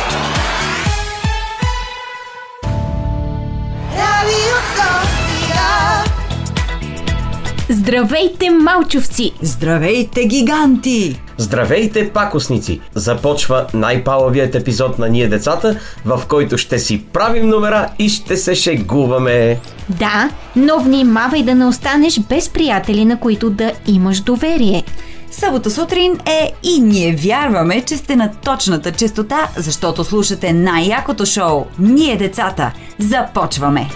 Здравейте, 7.86 8.50
малчовци! 8.50 9.32
Здравейте, 9.42 10.24
гиганти! 10.24 11.20
Здравейте, 11.38 12.12
пакосници! 12.12 12.80
Започва 12.94 13.66
най-палавият 13.74 14.54
епизод 14.54 14.98
на 14.98 15.08
Ние 15.08 15.28
децата, 15.28 15.80
в 16.04 16.22
който 16.28 16.58
ще 16.58 16.78
си 16.78 17.04
правим 17.12 17.48
номера 17.48 17.88
и 17.98 18.08
ще 18.08 18.36
се 18.36 18.54
шегуваме. 18.54 19.60
Да, 19.88 20.30
но 20.56 20.78
внимавай 20.78 21.42
да 21.42 21.54
не 21.54 21.66
останеш 21.66 22.20
без 22.20 22.48
приятели, 22.48 23.04
на 23.04 23.20
които 23.20 23.50
да 23.50 23.72
имаш 23.86 24.20
доверие. 24.20 24.84
Събота 25.30 25.70
сутрин 25.70 26.12
е 26.26 26.52
и 26.62 26.80
ние 26.80 27.16
вярваме, 27.16 27.80
че 27.80 27.96
сте 27.96 28.16
на 28.16 28.32
точната 28.44 28.92
частота, 28.92 29.48
защото 29.56 30.04
слушате 30.04 30.52
най-якото 30.52 31.26
шоу 31.26 31.64
Ние 31.78 32.16
децата. 32.16 32.72
Започваме! 32.98 33.88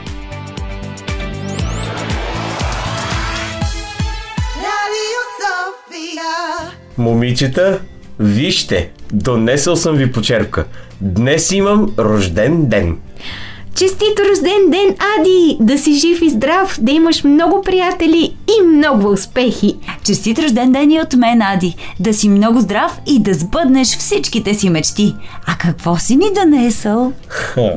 Момичета, 7.00 7.80
вижте, 8.18 8.90
донесъл 9.12 9.76
съм 9.76 9.96
ви 9.96 10.12
почерпка. 10.12 10.64
Днес 11.00 11.52
имам 11.52 11.94
рожден 11.98 12.66
ден. 12.66 12.96
Честит 13.74 14.20
рожден 14.30 14.70
ден, 14.70 14.96
Ади! 15.18 15.56
Да 15.60 15.78
си 15.78 15.94
жив 15.94 16.22
и 16.22 16.30
здрав, 16.30 16.78
да 16.80 16.92
имаш 16.92 17.24
много 17.24 17.62
приятели 17.62 18.36
и 18.48 18.66
много 18.66 19.12
успехи! 19.12 19.76
Честит 20.04 20.38
рожден 20.38 20.72
ден 20.72 20.90
и 20.90 21.00
от 21.00 21.16
мен, 21.16 21.42
Ади! 21.42 21.76
Да 22.00 22.14
си 22.14 22.28
много 22.28 22.60
здрав 22.60 23.00
и 23.06 23.22
да 23.22 23.34
сбъднеш 23.34 23.88
всичките 23.88 24.54
си 24.54 24.70
мечти. 24.70 25.14
А 25.46 25.58
какво 25.58 25.96
си 25.96 26.16
ни 26.16 26.26
донесъл? 26.34 27.12
Ха. 27.28 27.72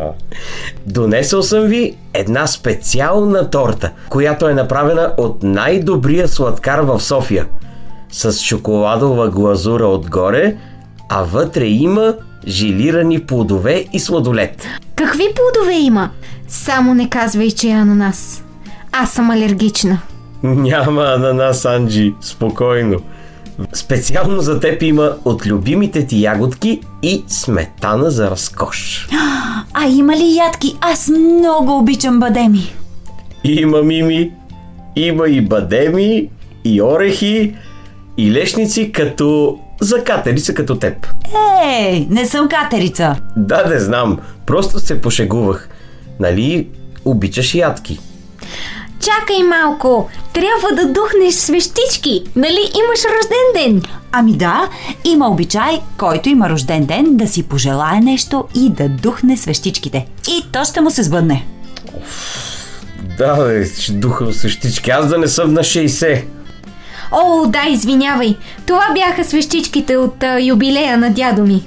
Донесъл 0.86 1.44
съм 1.44 1.64
ви 1.64 1.96
една 2.14 2.48
специална 2.48 3.50
торта, 3.50 3.92
която 4.10 4.48
е 4.48 4.54
направена 4.54 5.14
от 5.18 5.44
най-добрия 5.44 6.28
сладкар 6.28 6.80
в 6.80 7.02
София. 7.02 7.46
С 8.14 8.34
шоколадова 8.34 9.30
глазура 9.30 9.86
отгоре, 9.86 10.56
а 11.10 11.24
вътре 11.24 11.66
има 11.66 12.16
жилирани 12.48 13.20
плодове 13.20 13.86
и 13.94 14.00
сладолет. 14.00 14.68
Какви 14.96 15.24
плодове 15.36 15.74
има? 15.80 16.10
Само 16.48 16.94
не 16.94 17.10
казвай, 17.10 17.52
че 17.52 17.70
е 17.70 17.72
ананас. 17.72 18.44
Аз 18.92 19.12
съм 19.12 19.32
алергична. 19.32 20.00
Няма 20.44 21.04
ананас, 21.04 21.66
Анджи, 21.66 22.14
спокойно. 22.22 23.00
Специално 23.74 24.42
за 24.42 24.60
теб 24.60 24.84
има 24.84 25.16
от 25.26 25.46
любимите 25.46 26.08
ти 26.08 26.24
ягодки 26.24 26.82
и 27.04 27.24
сметана 27.28 28.12
за 28.12 28.32
разкош. 28.32 29.08
А 29.76 29.88
има 29.88 30.16
ли 30.18 30.36
ядки? 30.36 30.76
Аз 30.82 31.08
много 31.08 31.78
обичам 31.78 32.20
бадеми. 32.20 32.74
Има 33.44 33.84
мими, 33.84 34.32
има 34.96 35.28
и 35.28 35.42
бадеми, 35.42 36.30
и 36.64 36.82
орехи, 36.82 37.56
и 38.18 38.32
лешници 38.32 38.92
като 38.92 39.60
за 39.82 40.04
катерица 40.04 40.54
като 40.54 40.76
теб. 40.76 41.08
Ей, 41.66 42.08
не 42.10 42.26
съм 42.26 42.48
катерица. 42.50 43.16
Да, 43.38 43.66
не 43.70 43.80
знам, 43.80 44.20
просто 44.46 44.80
се 44.80 45.02
пошегувах. 45.02 45.70
Нали 46.20 46.68
обичаш 47.06 47.56
ядки? 47.56 48.00
Чакай 49.00 49.44
малко! 49.44 50.10
Трябва 50.34 50.76
да 50.76 50.94
духнеш 50.94 51.34
свещички! 51.34 52.24
Нали 52.36 52.60
имаш 52.86 53.00
рожден 53.04 53.48
ден? 53.56 53.82
Ами 54.12 54.34
да, 54.34 54.70
има 55.06 55.30
обичай, 55.30 55.80
който 55.98 56.30
има 56.30 56.50
рожден 56.50 56.86
ден, 56.86 57.18
да 57.18 57.28
си 57.28 57.44
пожелае 57.44 58.00
нещо 58.00 58.46
и 58.56 58.70
да 58.70 58.90
духне 58.90 59.38
свещичките. 59.38 60.06
И 60.30 60.52
то 60.52 60.66
ще 60.66 60.82
му 60.82 60.90
се 60.90 61.04
сбъдне. 61.04 61.46
Да, 63.18 63.46
бе, 63.46 63.66
ще 63.66 63.92
духам 63.92 64.34
същички. 64.34 64.92
Аз 64.92 65.08
да 65.08 65.18
не 65.18 65.28
съм 65.28 65.54
на 65.54 65.62
60. 65.62 66.24
О, 67.14 67.48
да, 67.48 67.62
извинявай. 67.70 68.36
Това 68.66 68.84
бяха 68.94 69.24
свещичките 69.24 69.98
от 69.98 70.24
а, 70.24 70.40
юбилея 70.42 70.98
на 70.98 71.10
дядо 71.10 71.44
ми. 71.46 71.62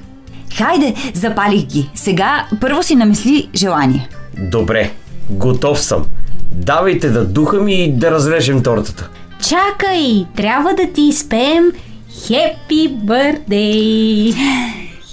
Хайде, 0.58 0.94
запалих 1.14 1.64
ги. 1.64 1.90
Сега 1.94 2.46
първо 2.60 2.82
си 2.82 2.94
намисли 2.94 3.48
желание. 3.54 4.08
Добре, 4.38 4.90
готов 5.30 5.80
съм. 5.80 6.04
Давайте 6.52 7.08
да 7.08 7.24
духам 7.24 7.68
и 7.68 7.92
да 7.92 8.10
разрежем 8.10 8.62
тортата. 8.62 9.08
Чакай, 9.48 10.26
трябва 10.36 10.74
да 10.74 10.92
ти 10.92 11.02
изпеем 11.02 11.72
Happy 12.10 12.90
Birthday! 12.90 14.34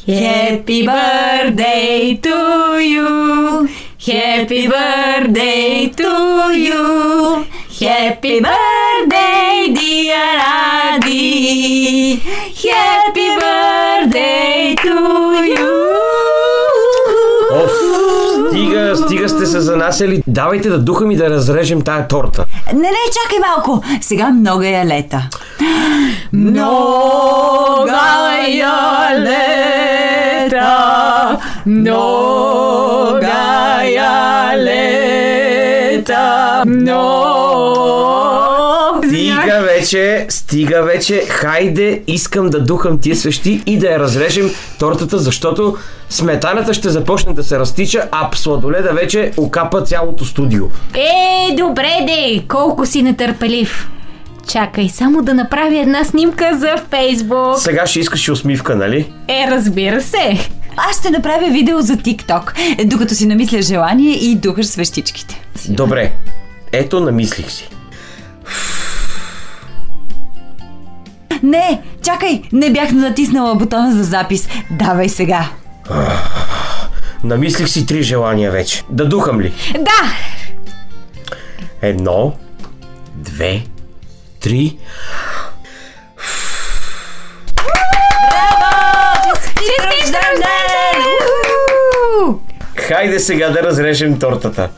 Happy 0.08 0.84
birthday 0.84 2.20
to 2.20 2.38
you. 2.94 3.70
Happy 4.00 4.68
birthday 4.68 5.94
to 5.96 6.12
you. 6.68 7.46
Happy 7.84 8.40
birthday, 8.40 9.76
dear 9.76 10.40
Adi. 10.96 12.16
Happy 12.64 13.28
birthday 13.42 14.72
to 14.84 14.96
you. 15.52 15.74
Оф, 17.52 17.72
стига, 18.50 18.96
стига 18.96 19.30
сте 19.30 19.46
се 19.46 19.60
занасяли. 19.60 20.24
Давайте 20.28 20.70
да 20.70 20.80
духам 20.80 21.12
и 21.12 21.18
да 21.18 21.30
разрежем 21.30 21.82
тая 21.82 22.08
торта. 22.08 22.46
Не, 22.74 22.80
не, 22.80 22.88
чакай 23.24 23.40
малко. 23.40 23.84
Сега 24.02 24.30
много 24.30 24.64
я 24.64 24.86
лета. 24.86 25.22
Много 26.34 27.90
я 28.48 29.10
лета. 29.20 30.70
Много 31.66 33.26
я 33.84 34.54
лета. 34.58 36.64
Много. 36.66 37.43
Стига 39.24 39.62
вече, 39.62 40.26
стига 40.30 40.84
вече. 40.84 41.26
Хайде, 41.30 42.02
искам 42.08 42.50
да 42.50 42.64
духам 42.64 43.00
тия 43.00 43.16
свещи 43.16 43.64
и 43.66 43.78
да 43.78 43.90
я 43.90 44.00
разрежем 44.00 44.52
тортата, 44.80 45.18
защото 45.18 45.78
сметаната 46.10 46.74
ще 46.74 46.90
започне 46.90 47.34
да 47.34 47.44
се 47.44 47.60
разтича, 47.60 48.08
а 48.12 48.30
сладоледа 48.36 48.94
вече 48.94 49.32
окапа 49.38 49.82
цялото 49.82 50.26
студио. 50.26 50.66
Е, 50.94 51.56
добре 51.56 51.92
де, 52.08 52.44
колко 52.48 52.86
си 52.86 53.02
нетърпелив. 53.04 53.90
Чакай, 54.48 54.90
само 54.90 55.22
да 55.22 55.34
направя 55.34 55.80
една 55.80 56.04
снимка 56.04 56.58
за 56.58 56.76
Фейсбук. 56.90 57.60
Сега 57.60 57.88
ще 57.88 58.00
искаш 58.00 58.30
усмивка, 58.30 58.76
нали? 58.76 59.14
Е, 59.28 59.48
разбира 59.52 60.02
се. 60.02 60.50
Аз 60.78 61.00
ще 61.00 61.10
направя 61.10 61.50
видео 61.52 61.82
за 61.82 61.94
TikTok, 61.94 62.54
докато 62.86 63.16
си 63.16 63.26
намисля 63.26 63.62
желание 63.62 64.12
и 64.12 64.36
духаш 64.36 64.66
свещичките. 64.66 65.42
Добре, 65.70 66.12
ето 66.72 67.00
намислих 67.00 67.52
си. 67.52 67.70
Не, 71.44 71.82
чакай, 72.02 72.42
не 72.52 72.72
бях 72.72 72.92
натиснала 72.92 73.56
бутона 73.56 73.92
за 73.92 74.04
запис. 74.04 74.50
Давай 74.72 75.10
сега. 75.10 75.50
Намислих 77.24 77.70
си 77.70 77.86
три 77.86 78.04
желания 78.04 78.52
вече. 78.52 78.84
Да 78.90 79.06
духам 79.06 79.42
ли? 79.42 79.54
Да, 79.74 80.14
Едно, 81.82 82.34
две, 83.16 83.64
три. 84.40 84.78
Честит 89.34 89.80
рожден 89.80 90.36
ден! 90.36 91.04
Хайде 92.76 93.20
сега 93.20 93.50
да 93.50 93.64
разрежем 93.64 94.20
тортата. 94.20 94.70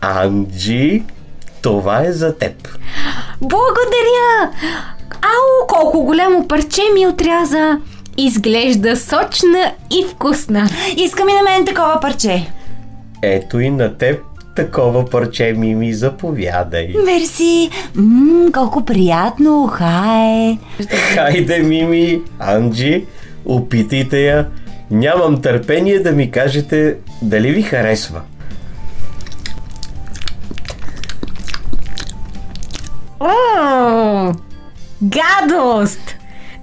Анджи, 0.00 1.02
това 1.62 2.02
е 2.04 2.12
за 2.12 2.38
теб. 2.38 2.68
благодаря. 3.40 4.50
Ау, 5.22 5.66
колко 5.68 6.00
голямо 6.02 6.48
парче 6.48 6.82
ми 6.94 7.06
отряза. 7.06 7.78
Изглежда 8.16 8.96
сочна 8.96 9.72
и 9.90 10.04
вкусна. 10.10 10.68
Искам 10.96 11.28
и 11.28 11.32
на 11.32 11.42
мен 11.42 11.66
такова 11.66 12.00
парче. 12.00 12.50
Ето 13.22 13.60
и 13.60 13.70
на 13.70 13.98
теб 13.98 14.20
такова 14.56 15.04
парче, 15.04 15.52
Мими, 15.52 15.92
заповядай. 15.92 16.94
Мерси. 17.04 17.70
Ммм, 17.96 18.52
колко 18.52 18.84
приятно, 18.84 19.66
хай. 19.66 20.58
Хайде, 21.14 21.58
Мими, 21.58 22.22
Анджи, 22.38 23.04
опитайте 23.44 24.20
я. 24.20 24.46
Нямам 24.90 25.42
търпение 25.42 25.98
да 25.98 26.12
ми 26.12 26.30
кажете 26.30 26.96
дали 27.22 27.50
ви 27.50 27.62
харесва. 27.62 28.20
О, 33.20 34.32
гадост! 35.02 36.14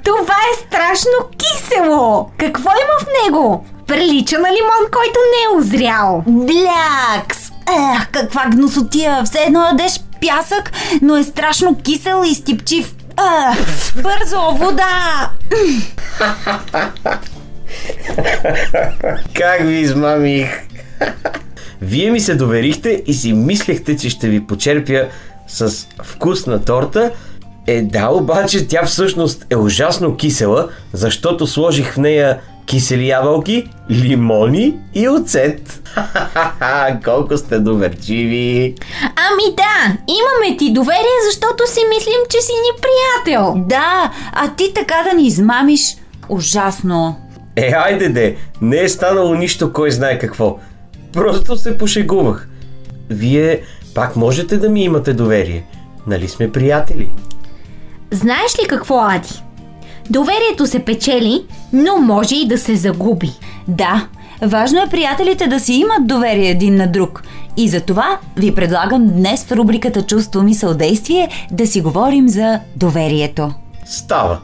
Това 0.03 0.33
е 0.33 0.65
страшно 0.67 1.11
кисело! 1.37 2.31
Какво 2.37 2.69
има 2.69 2.99
в 2.99 3.07
него? 3.25 3.65
Прилича 3.87 4.39
на 4.39 4.47
лимон, 4.47 4.91
който 4.91 5.19
не 5.19 5.55
е 5.55 5.57
озрял. 5.59 6.23
Блякс! 6.27 7.51
Ех, 7.95 8.11
каква 8.11 8.45
гносотия! 8.45 9.23
Все 9.23 9.39
едно 9.39 9.65
ядеш 9.65 9.99
пясък, 10.21 10.71
но 11.01 11.17
е 11.17 11.23
страшно 11.23 11.75
кисел 11.83 12.23
и 12.25 12.35
стипчив. 12.35 12.95
А, 13.17 13.55
бързо, 14.01 14.41
вода! 14.51 15.29
Как 19.33 19.61
ви 19.61 19.73
измамих? 19.73 20.61
Вие 21.81 22.11
ми 22.11 22.19
се 22.19 22.35
доверихте 22.35 23.03
и 23.05 23.13
си 23.13 23.33
мислехте, 23.33 23.97
че 23.97 24.09
ще 24.09 24.29
ви 24.29 24.47
почерпя 24.47 25.07
с 25.47 25.87
вкусна 26.03 26.65
торта. 26.65 27.11
Е, 27.67 27.81
да, 27.81 28.09
обаче 28.09 28.67
тя 28.67 28.85
всъщност 28.85 29.45
е 29.49 29.55
ужасно 29.55 30.15
кисела, 30.15 30.69
защото 30.93 31.47
сложих 31.47 31.93
в 31.93 31.97
нея 31.97 32.39
кисели 32.65 33.07
ябълки, 33.07 33.69
лимони 33.91 34.77
и 34.93 35.09
оцет. 35.09 35.81
Ха-ха-ха, 35.83 36.99
колко 37.05 37.37
сте 37.37 37.59
доверчиви. 37.59 38.75
Ами 39.01 39.55
да, 39.55 39.97
имаме 40.07 40.57
ти 40.57 40.73
доверие, 40.73 41.17
защото 41.31 41.67
си 41.67 41.79
мислим, 41.89 42.19
че 42.29 42.41
си 42.41 42.51
ни 42.51 42.81
приятел. 42.81 43.53
Да, 43.57 44.11
а 44.33 44.55
ти 44.55 44.73
така 44.73 44.95
да 45.09 45.17
ни 45.17 45.27
измамиш. 45.27 45.95
Ужасно. 46.29 47.15
Е, 47.55 47.73
айде 47.77 48.09
де, 48.09 48.37
не 48.61 48.79
е 48.79 48.89
станало 48.89 49.35
нищо, 49.35 49.73
кой 49.73 49.91
знае 49.91 50.19
какво. 50.19 50.59
Просто 51.13 51.57
се 51.57 51.77
пошегувах. 51.77 52.47
Вие 53.09 53.61
пак 53.95 54.15
можете 54.15 54.57
да 54.57 54.69
ми 54.69 54.83
имате 54.83 55.13
доверие. 55.13 55.65
Нали 56.07 56.27
сме 56.27 56.51
приятели? 56.51 57.09
Знаеш 58.11 58.59
ли 58.63 58.67
какво, 58.67 58.99
Ади? 58.99 59.43
Доверието 60.09 60.67
се 60.67 60.79
печели, 60.79 61.43
но 61.73 61.97
може 61.97 62.35
и 62.35 62.47
да 62.47 62.57
се 62.57 62.75
загуби. 62.75 63.31
Да, 63.67 64.07
важно 64.41 64.81
е 64.81 64.89
приятелите 64.89 65.47
да 65.47 65.59
си 65.59 65.73
имат 65.73 66.07
доверие 66.07 66.49
един 66.49 66.75
на 66.75 66.87
друг. 66.87 67.23
И 67.57 67.69
за 67.69 67.81
това 67.81 68.19
ви 68.37 68.55
предлагам 68.55 69.07
днес 69.07 69.45
в 69.45 69.51
рубриката 69.51 70.01
Чувство, 70.01 70.41
мисъл, 70.41 70.73
действие 70.73 71.29
да 71.51 71.67
си 71.67 71.81
говорим 71.81 72.29
за 72.29 72.59
доверието. 72.75 73.51
Става. 73.85 74.39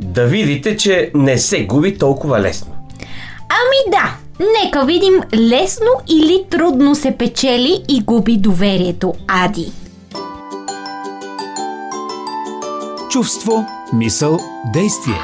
Да 0.00 0.26
видите, 0.26 0.76
че 0.76 1.10
не 1.14 1.38
се 1.38 1.64
губи 1.64 1.98
толкова 1.98 2.40
лесно. 2.40 2.72
Ами 3.48 3.96
да, 3.96 4.16
нека 4.62 4.86
видим 4.86 5.14
лесно 5.34 5.90
или 6.08 6.44
трудно 6.50 6.94
се 6.94 7.10
печели 7.10 7.82
и 7.88 8.00
губи 8.00 8.36
доверието, 8.36 9.14
Ади. 9.28 9.72
Чувство, 13.14 13.66
мисъл, 13.92 14.38
действие. 14.72 15.20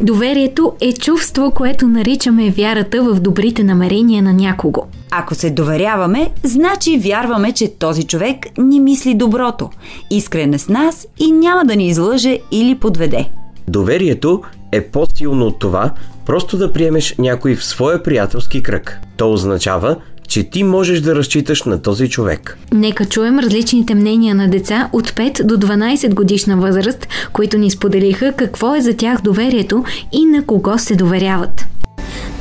Доверието 0.00 0.72
е 0.80 0.92
чувство, 0.92 1.50
което 1.50 1.88
наричаме 1.88 2.50
вярата 2.50 3.02
в 3.02 3.20
добрите 3.20 3.64
намерения 3.64 4.22
на 4.22 4.32
някого. 4.32 4.82
Ако 5.10 5.34
се 5.34 5.50
доверяваме, 5.50 6.30
значи 6.42 6.98
вярваме, 6.98 7.52
че 7.52 7.78
този 7.78 8.06
човек 8.06 8.36
ни 8.58 8.80
мисли 8.80 9.14
доброто, 9.14 9.70
искрен 10.10 10.54
е 10.54 10.58
с 10.58 10.68
нас 10.68 11.06
и 11.18 11.32
няма 11.32 11.64
да 11.64 11.76
ни 11.76 11.86
излъже 11.86 12.38
или 12.50 12.74
подведе. 12.74 13.30
Доверието 13.68 14.42
е 14.72 14.80
по-силно 14.80 15.46
от 15.46 15.58
това 15.58 15.90
просто 16.26 16.56
да 16.56 16.72
приемеш 16.72 17.14
някой 17.18 17.54
в 17.54 17.64
своя 17.64 18.02
приятелски 18.02 18.62
кръг. 18.62 19.00
То 19.16 19.32
означава, 19.32 19.96
че 20.28 20.50
ти 20.50 20.64
можеш 20.64 21.00
да 21.00 21.14
разчиташ 21.14 21.62
на 21.62 21.82
този 21.82 22.08
човек. 22.08 22.58
Нека 22.72 23.04
чуем 23.04 23.38
различните 23.38 23.94
мнения 23.94 24.34
на 24.34 24.48
деца 24.48 24.88
от 24.92 25.10
5 25.10 25.44
до 25.44 25.66
12 25.66 26.14
годишна 26.14 26.56
възраст, 26.56 27.08
които 27.32 27.58
ни 27.58 27.70
споделиха 27.70 28.32
какво 28.32 28.74
е 28.74 28.80
за 28.80 28.96
тях 28.96 29.20
доверието 29.22 29.84
и 30.12 30.26
на 30.26 30.46
кого 30.46 30.78
се 30.78 30.96
доверяват. 30.96 31.64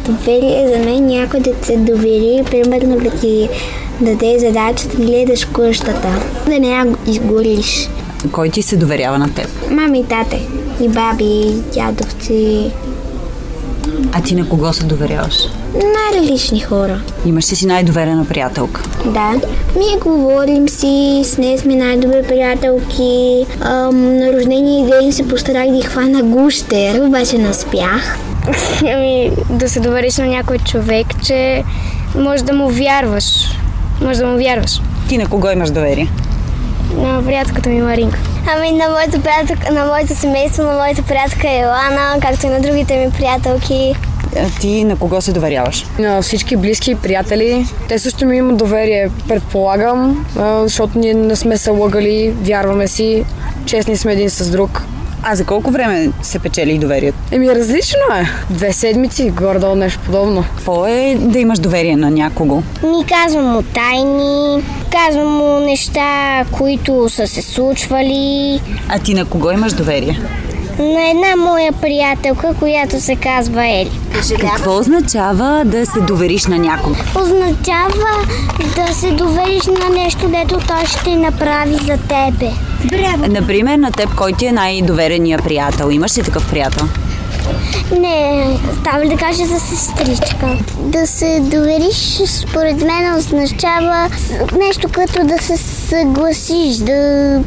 Доверие 0.05 0.67
за 0.67 0.85
мен 0.85 1.05
някой 1.05 1.39
да 1.39 1.53
се 1.61 1.77
довери, 1.77 2.43
примерно 2.51 2.99
да 2.99 3.09
ти 3.09 3.49
даде 4.01 4.39
задача 4.39 4.87
да 4.87 5.05
гледаш 5.05 5.45
къщата, 5.45 6.09
да 6.45 6.59
не 6.59 6.67
я 6.67 6.95
изгориш. 7.07 7.89
Кой 8.31 8.49
ти 8.49 8.61
се 8.61 8.77
доверява 8.77 9.17
на 9.17 9.33
теб? 9.33 9.47
Мами 9.71 9.99
и 9.99 10.03
тате, 10.03 10.47
и 10.81 10.89
баби, 10.89 11.23
и 11.23 11.53
дядовци, 11.75 12.71
А 14.11 14.21
ти 14.21 14.35
на 14.35 14.49
кого 14.49 14.73
се 14.73 14.85
доверяваш? 14.85 15.35
най-различни 15.73 16.59
хора. 16.59 17.01
Имаш 17.25 17.51
ли 17.51 17.55
си 17.55 17.65
най-доверена 17.65 18.25
приятелка? 18.25 18.81
Да. 19.05 19.31
Ние 19.79 19.97
говорим 20.01 20.69
си, 20.69 21.21
с 21.23 21.37
нея 21.37 21.57
сме 21.59 21.75
най-добри 21.75 22.23
приятелки. 22.27 23.45
Ам, 23.61 24.17
на 24.17 24.33
рождения 24.33 24.87
ден 24.87 25.13
се 25.13 25.27
постарах 25.27 25.69
да 25.71 25.81
хвана 25.81 26.23
гущер, 26.23 27.01
обаче 27.01 27.37
не 27.37 27.49
успях. 27.49 28.17
Ами, 28.81 29.31
да 29.49 29.69
се 29.69 29.79
довериш 29.79 30.17
на 30.17 30.25
някой 30.25 30.57
човек, 30.57 31.07
че 31.25 31.63
може 32.15 32.43
да 32.43 32.53
му 32.53 32.69
вярваш. 32.69 33.25
Може 34.01 34.19
да 34.19 34.25
му 34.25 34.37
вярваш. 34.37 34.81
Ти 35.09 35.17
на 35.17 35.27
кого 35.27 35.49
имаш 35.49 35.71
доверие? 35.71 36.07
На 36.97 37.23
приятелката 37.25 37.69
ми 37.69 37.81
Маринка. 37.81 38.19
Ами 38.55 38.71
на 38.71 38.89
моето, 38.89 39.21
приятел, 39.21 39.73
на 39.73 39.85
моето 39.85 40.15
семейство, 40.15 40.63
на 40.63 40.73
моята 40.73 41.03
приятелка 41.03 41.49
Елана, 41.49 42.19
както 42.21 42.45
и 42.45 42.49
на 42.49 42.61
другите 42.61 42.97
ми 42.97 43.11
приятелки. 43.11 43.95
А 44.37 44.59
ти 44.61 44.83
на 44.83 44.95
кого 44.97 45.21
се 45.21 45.31
доверяваш? 45.31 45.85
на 45.99 46.21
всички 46.21 46.55
близки 46.55 46.95
приятели. 46.95 47.65
Те 47.87 47.99
също 47.99 48.25
ми 48.25 48.37
имат 48.37 48.57
доверие, 48.57 49.09
предполагам, 49.27 50.25
защото 50.61 50.99
ние 50.99 51.13
не 51.13 51.35
сме 51.35 51.57
се 51.57 51.69
лъгали, 51.69 52.33
вярваме 52.41 52.87
си, 52.87 53.25
честни 53.65 53.97
сме 53.97 54.13
един 54.13 54.29
с 54.29 54.49
друг. 54.49 54.83
А 55.25 55.35
за 55.35 55.45
колко 55.45 55.71
време 55.71 56.09
се 56.21 56.39
печели 56.39 56.77
доверието? 56.77 57.17
Еми, 57.31 57.55
различно 57.55 57.99
е. 58.15 58.29
Две 58.49 58.73
седмици, 58.73 59.29
горе-долу 59.29 59.75
нещо 59.75 59.99
подобно. 60.05 60.43
Какво 60.55 60.87
е 60.87 61.17
да 61.19 61.39
имаш 61.39 61.59
доверие 61.59 61.95
на 61.95 62.11
някого? 62.11 62.55
Ми 62.83 63.05
казвам 63.05 63.45
му 63.45 63.61
тайни, 63.61 64.63
казвам 64.91 65.27
му 65.27 65.59
неща, 65.59 66.43
които 66.51 67.09
са 67.09 67.27
се 67.27 67.41
случвали. 67.41 68.59
А 68.89 68.99
ти 68.99 69.13
на 69.13 69.25
кого 69.25 69.51
имаш 69.51 69.73
доверие? 69.73 70.19
На 70.79 71.09
една 71.09 71.35
моя 71.37 71.71
приятелка, 71.71 72.53
която 72.59 73.01
се 73.01 73.15
казва 73.15 73.67
Ели. 73.67 73.91
Какво 74.39 74.77
означава 74.77 75.61
да 75.65 75.85
се 75.85 75.99
довериш 76.01 76.45
на 76.45 76.57
някого? 76.57 76.95
Означава 77.21 78.25
да 78.75 78.93
се 78.93 79.11
довериш 79.11 79.65
на 79.65 79.89
нещо, 80.03 80.27
дето 80.27 80.59
той 80.67 80.85
ще 80.85 81.15
направи 81.15 81.75
за 81.75 81.97
тебе. 81.97 82.51
Браво! 82.83 83.25
Например, 83.29 83.77
на 83.77 83.91
теб 83.91 84.15
кой 84.15 84.33
ти 84.33 84.45
е 84.45 84.51
най-доверения 84.51 85.39
приятел? 85.39 85.89
Имаш 85.91 86.17
ли 86.17 86.23
такъв 86.23 86.49
приятел? 86.49 86.85
Не, 87.99 88.47
става 88.81 89.05
ли 89.05 89.09
да 89.09 89.15
кажа 89.17 89.45
за 89.45 89.59
сестричка? 89.59 90.57
Да 90.79 91.07
се 91.07 91.39
довериш, 91.41 92.21
според 92.25 92.81
мен, 92.81 93.15
означава 93.15 94.09
нещо 94.57 94.87
като 94.91 95.23
да 95.23 95.37
се 95.43 95.57
съгласиш, 95.57 96.75
да... 96.77 97.41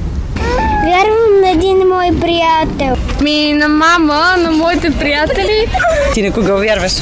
Вярвам 0.85 1.41
на 1.43 1.51
един 1.51 1.77
мой 1.79 2.11
приятел. 2.21 2.97
Ми 3.21 3.53
на 3.53 3.69
мама, 3.69 4.35
на 4.39 4.51
моите 4.51 4.91
приятели, 4.91 5.67
Ти 6.15 6.23
на 6.23 6.33
кого 6.33 6.59
вярваш? 6.59 6.93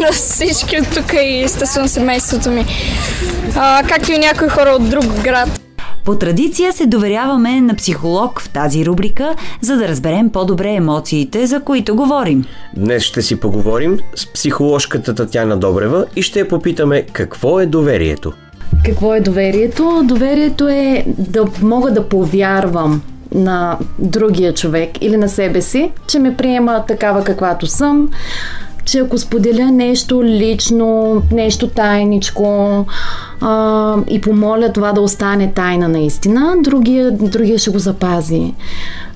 на 0.00 0.12
всички 0.12 0.80
от 0.80 0.88
тук 0.94 1.12
и 1.12 1.42
естествено 1.44 1.88
семейството 1.88 2.50
ми. 2.50 2.66
А, 3.56 3.82
както 3.88 4.12
и 4.12 4.18
някои 4.18 4.48
хора 4.48 4.70
от 4.70 4.90
друг 4.90 5.04
град. 5.04 5.60
По 6.04 6.14
традиция 6.14 6.72
се 6.72 6.86
доверяваме 6.86 7.60
на 7.60 7.74
психолог 7.74 8.40
в 8.40 8.48
тази 8.48 8.86
рубрика, 8.86 9.34
за 9.60 9.76
да 9.76 9.88
разберем 9.88 10.30
по-добре 10.30 10.70
емоциите, 10.70 11.46
за 11.46 11.60
които 11.60 11.96
говорим. 11.96 12.44
Днес 12.76 13.02
ще 13.02 13.22
си 13.22 13.40
поговорим 13.40 13.98
с 14.14 14.32
психоложката 14.32 15.14
Татяна 15.14 15.56
Добрева 15.56 16.06
и 16.16 16.22
ще 16.22 16.38
я 16.38 16.48
попитаме 16.48 17.02
какво 17.12 17.60
е 17.60 17.66
доверието. 17.66 18.32
Какво 18.84 19.14
е 19.14 19.20
доверието? 19.20 20.02
Доверието 20.04 20.68
е 20.68 21.04
да 21.06 21.44
мога 21.62 21.90
да 21.92 22.08
повярвам 22.08 23.02
на 23.34 23.78
другия 23.98 24.54
човек 24.54 24.90
или 25.00 25.16
на 25.16 25.28
себе 25.28 25.62
си, 25.62 25.92
че 26.06 26.18
ме 26.18 26.36
приема 26.36 26.84
такава 26.88 27.24
каквато 27.24 27.66
съм, 27.66 28.10
че 28.84 28.98
ако 28.98 29.18
споделя 29.18 29.70
нещо 29.70 30.24
лично, 30.24 31.22
нещо 31.32 31.68
тайничко 31.68 32.86
а, 33.40 33.96
и 34.08 34.20
помоля 34.20 34.72
това 34.72 34.92
да 34.92 35.00
остане 35.00 35.52
тайна 35.52 35.88
наистина, 35.88 36.54
другия, 36.60 37.10
другия 37.10 37.58
ще 37.58 37.70
го 37.70 37.78
запази 37.78 38.54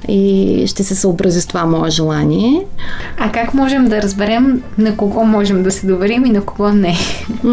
и 0.08 0.64
ще 0.66 0.84
се 0.84 0.94
съобрази 0.94 1.40
с 1.40 1.46
това 1.46 1.64
мое 1.66 1.90
желание. 1.90 2.64
А 3.18 3.32
как 3.32 3.54
можем 3.54 3.88
да 3.88 4.02
разберем 4.02 4.62
на 4.78 4.96
кого 4.96 5.24
можем 5.24 5.62
да 5.62 5.70
се 5.70 5.86
доверим 5.86 6.26
и 6.26 6.30
на 6.30 6.40
кого 6.40 6.68
не? 6.68 6.96
М, 7.42 7.50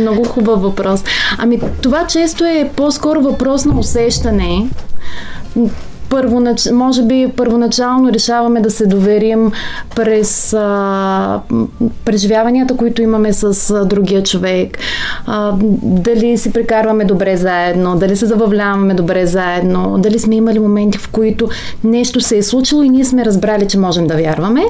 много 0.00 0.24
хубав 0.24 0.62
въпрос. 0.62 1.04
Ами 1.38 1.60
това 1.82 2.06
често 2.06 2.44
е 2.44 2.70
по-скоро 2.76 3.20
въпрос 3.20 3.64
на 3.64 3.78
усещане. 3.78 4.68
Първонач... 6.14 6.70
Може 6.72 7.02
би 7.02 7.32
първоначално 7.36 8.12
решаваме 8.12 8.60
да 8.60 8.70
се 8.70 8.86
доверим 8.86 9.52
през 9.96 10.52
а, 10.52 11.40
преживяванията, 12.04 12.76
които 12.76 13.02
имаме 13.02 13.32
с 13.32 13.70
а, 13.70 13.84
другия 13.84 14.22
човек. 14.22 14.78
А, 15.26 15.52
дали 15.82 16.38
си 16.38 16.52
прекарваме 16.52 17.04
добре 17.04 17.36
заедно, 17.36 17.96
дали 17.96 18.16
се 18.16 18.26
забавляваме 18.26 18.94
добре 18.94 19.26
заедно, 19.26 19.98
дали 19.98 20.18
сме 20.18 20.36
имали 20.36 20.58
моменти, 20.58 20.98
в 20.98 21.08
които 21.08 21.48
нещо 21.84 22.20
се 22.20 22.36
е 22.36 22.42
случило 22.42 22.82
и 22.82 22.88
ние 22.88 23.04
сме 23.04 23.24
разбрали, 23.24 23.68
че 23.68 23.78
можем 23.78 24.06
да 24.06 24.14
вярваме. 24.14 24.64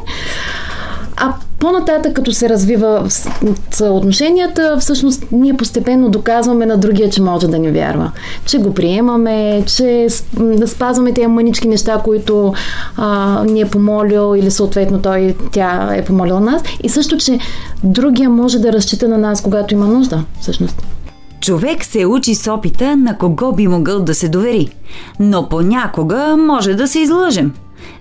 А 1.16 1.32
по-нататък, 1.58 2.12
като 2.12 2.32
се 2.32 2.48
развива 2.48 3.04
с- 3.08 3.28
с 3.70 3.90
отношенията, 3.90 4.76
всъщност 4.80 5.24
ние 5.32 5.54
постепенно 5.56 6.08
доказваме 6.08 6.66
на 6.66 6.76
другия, 6.76 7.10
че 7.10 7.22
може 7.22 7.48
да 7.48 7.58
ни 7.58 7.70
вярва. 7.70 8.10
Че 8.46 8.58
го 8.58 8.74
приемаме, 8.74 9.62
че 9.66 10.08
м, 10.38 10.66
спазваме 10.66 11.12
тези 11.12 11.26
мънички 11.26 11.68
неща, 11.68 12.00
които 12.04 12.54
а, 12.96 13.40
ни 13.44 13.60
е 13.60 13.66
помолил 13.70 14.36
или 14.36 14.50
съответно 14.50 15.02
той, 15.02 15.34
тя 15.52 15.90
е 15.94 16.04
помолила 16.04 16.40
нас. 16.40 16.62
И 16.82 16.88
също, 16.88 17.16
че 17.16 17.38
другия 17.84 18.30
може 18.30 18.58
да 18.58 18.72
разчита 18.72 19.08
на 19.08 19.18
нас, 19.18 19.42
когато 19.42 19.74
има 19.74 19.86
нужда, 19.86 20.24
всъщност. 20.40 20.82
Човек 21.40 21.84
се 21.84 22.06
учи 22.06 22.34
с 22.34 22.52
опита 22.52 22.96
на 22.96 23.18
кого 23.18 23.52
би 23.52 23.68
могъл 23.68 24.00
да 24.00 24.14
се 24.14 24.28
довери, 24.28 24.68
но 25.20 25.48
понякога 25.48 26.36
може 26.36 26.74
да 26.74 26.88
се 26.88 26.98
излъжем. 26.98 27.52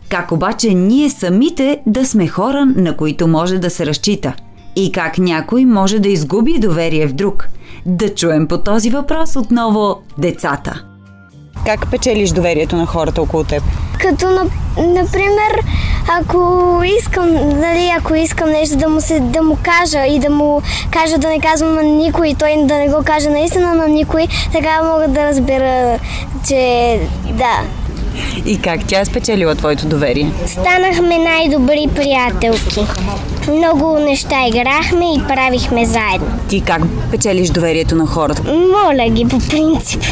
Как 0.10 0.32
обаче 0.32 0.74
ние 0.74 1.10
самите 1.10 1.80
да 1.86 2.06
сме 2.06 2.28
хора, 2.28 2.66
на 2.66 2.98
които 2.98 3.28
може 3.28 3.58
да 3.58 3.70
се 3.70 3.86
разчита? 3.86 4.34
И 4.76 4.92
как 4.92 5.18
някой 5.18 5.66
може 5.66 6.00
да 6.00 6.10
изгуби 6.10 6.60
доверие 6.60 7.08
в 7.08 7.14
друг? 7.14 7.48
Да 7.86 8.16
чуем 8.16 8.48
по 8.48 8.58
този 8.58 8.90
въпрос 8.90 9.36
отново 9.36 10.02
децата. 10.18 10.84
Как 11.66 11.92
печелиш 11.92 12.30
доверието 12.30 12.76
на 12.76 12.86
хората 12.86 13.22
около 13.22 13.44
теб? 13.44 13.64
Като, 14.00 14.30
на, 14.30 14.44
например, 14.78 15.64
ако 16.20 16.82
искам, 17.00 17.30
дали, 17.36 17.92
ако 17.98 18.16
искам 18.16 18.50
нещо 18.50 18.78
да 18.78 18.90
му, 18.90 19.02
се, 19.02 19.20
да 19.20 19.42
му 19.42 19.58
кажа 19.64 20.06
и 20.06 20.20
да 20.20 20.30
му 20.30 20.62
кажа 20.92 21.18
да 21.18 21.28
не 21.30 21.40
казвам 21.40 21.76
на 21.76 21.84
никой 21.84 22.28
и 22.28 22.36
той 22.36 22.56
да 22.66 22.78
не 22.78 22.90
го 22.90 23.04
каже 23.06 23.30
наистина 23.30 23.74
на 23.74 23.88
никой, 23.88 24.28
така 24.52 24.84
мога 24.84 25.08
да 25.08 25.24
разбера, 25.24 26.00
че 26.48 27.00
да. 27.32 27.83
И 28.46 28.62
как 28.62 28.86
тя 28.88 29.00
е 29.00 29.06
спечелила 29.06 29.56
твоето 29.56 29.88
доверие? 29.88 30.32
Станахме 30.46 31.18
най-добри 31.18 31.88
приятелки. 31.96 32.80
Много 33.48 34.00
неща 34.00 34.36
играхме 34.48 35.06
и 35.18 35.28
правихме 35.28 35.86
заедно. 35.86 36.40
Ти 36.50 36.62
как 36.62 36.82
печелиш 37.12 37.50
доверието 37.50 37.96
на 37.96 38.06
хората? 38.06 38.42
Моля 38.44 39.10
ги 39.10 39.26
по 39.28 39.40
принцип. 39.40 40.04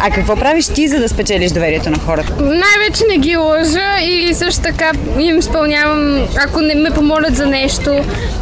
А 0.00 0.10
какво 0.10 0.36
правиш 0.36 0.66
ти, 0.66 0.88
за 0.88 0.98
да 0.98 1.08
спечелиш 1.08 1.52
доверието 1.52 1.90
на 1.90 1.98
хората? 1.98 2.32
Най-вече 2.40 3.04
не 3.08 3.18
ги 3.18 3.36
лъжа 3.36 4.00
и 4.02 4.34
също 4.34 4.62
така 4.62 4.92
им 5.18 5.38
изпълнявам, 5.38 6.28
ако 6.46 6.60
не 6.60 6.74
ме 6.74 6.90
помолят 6.90 7.36
за 7.36 7.46
нещо 7.46 7.90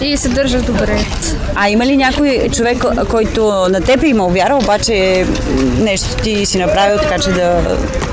и 0.01 0.17
се 0.17 0.29
държа 0.29 0.61
добре. 0.61 1.05
А 1.55 1.69
има 1.69 1.87
ли 1.87 1.97
някой 1.97 2.49
човек, 2.53 2.85
който 3.11 3.67
на 3.71 3.81
теб 3.81 4.03
е 4.03 4.07
имал 4.07 4.29
вяра, 4.29 4.57
обаче 4.57 5.27
нещо 5.79 6.17
ти 6.23 6.47
си 6.47 6.59
направил 6.59 6.99
така, 6.99 7.19
че 7.19 7.29
да, 7.31 7.63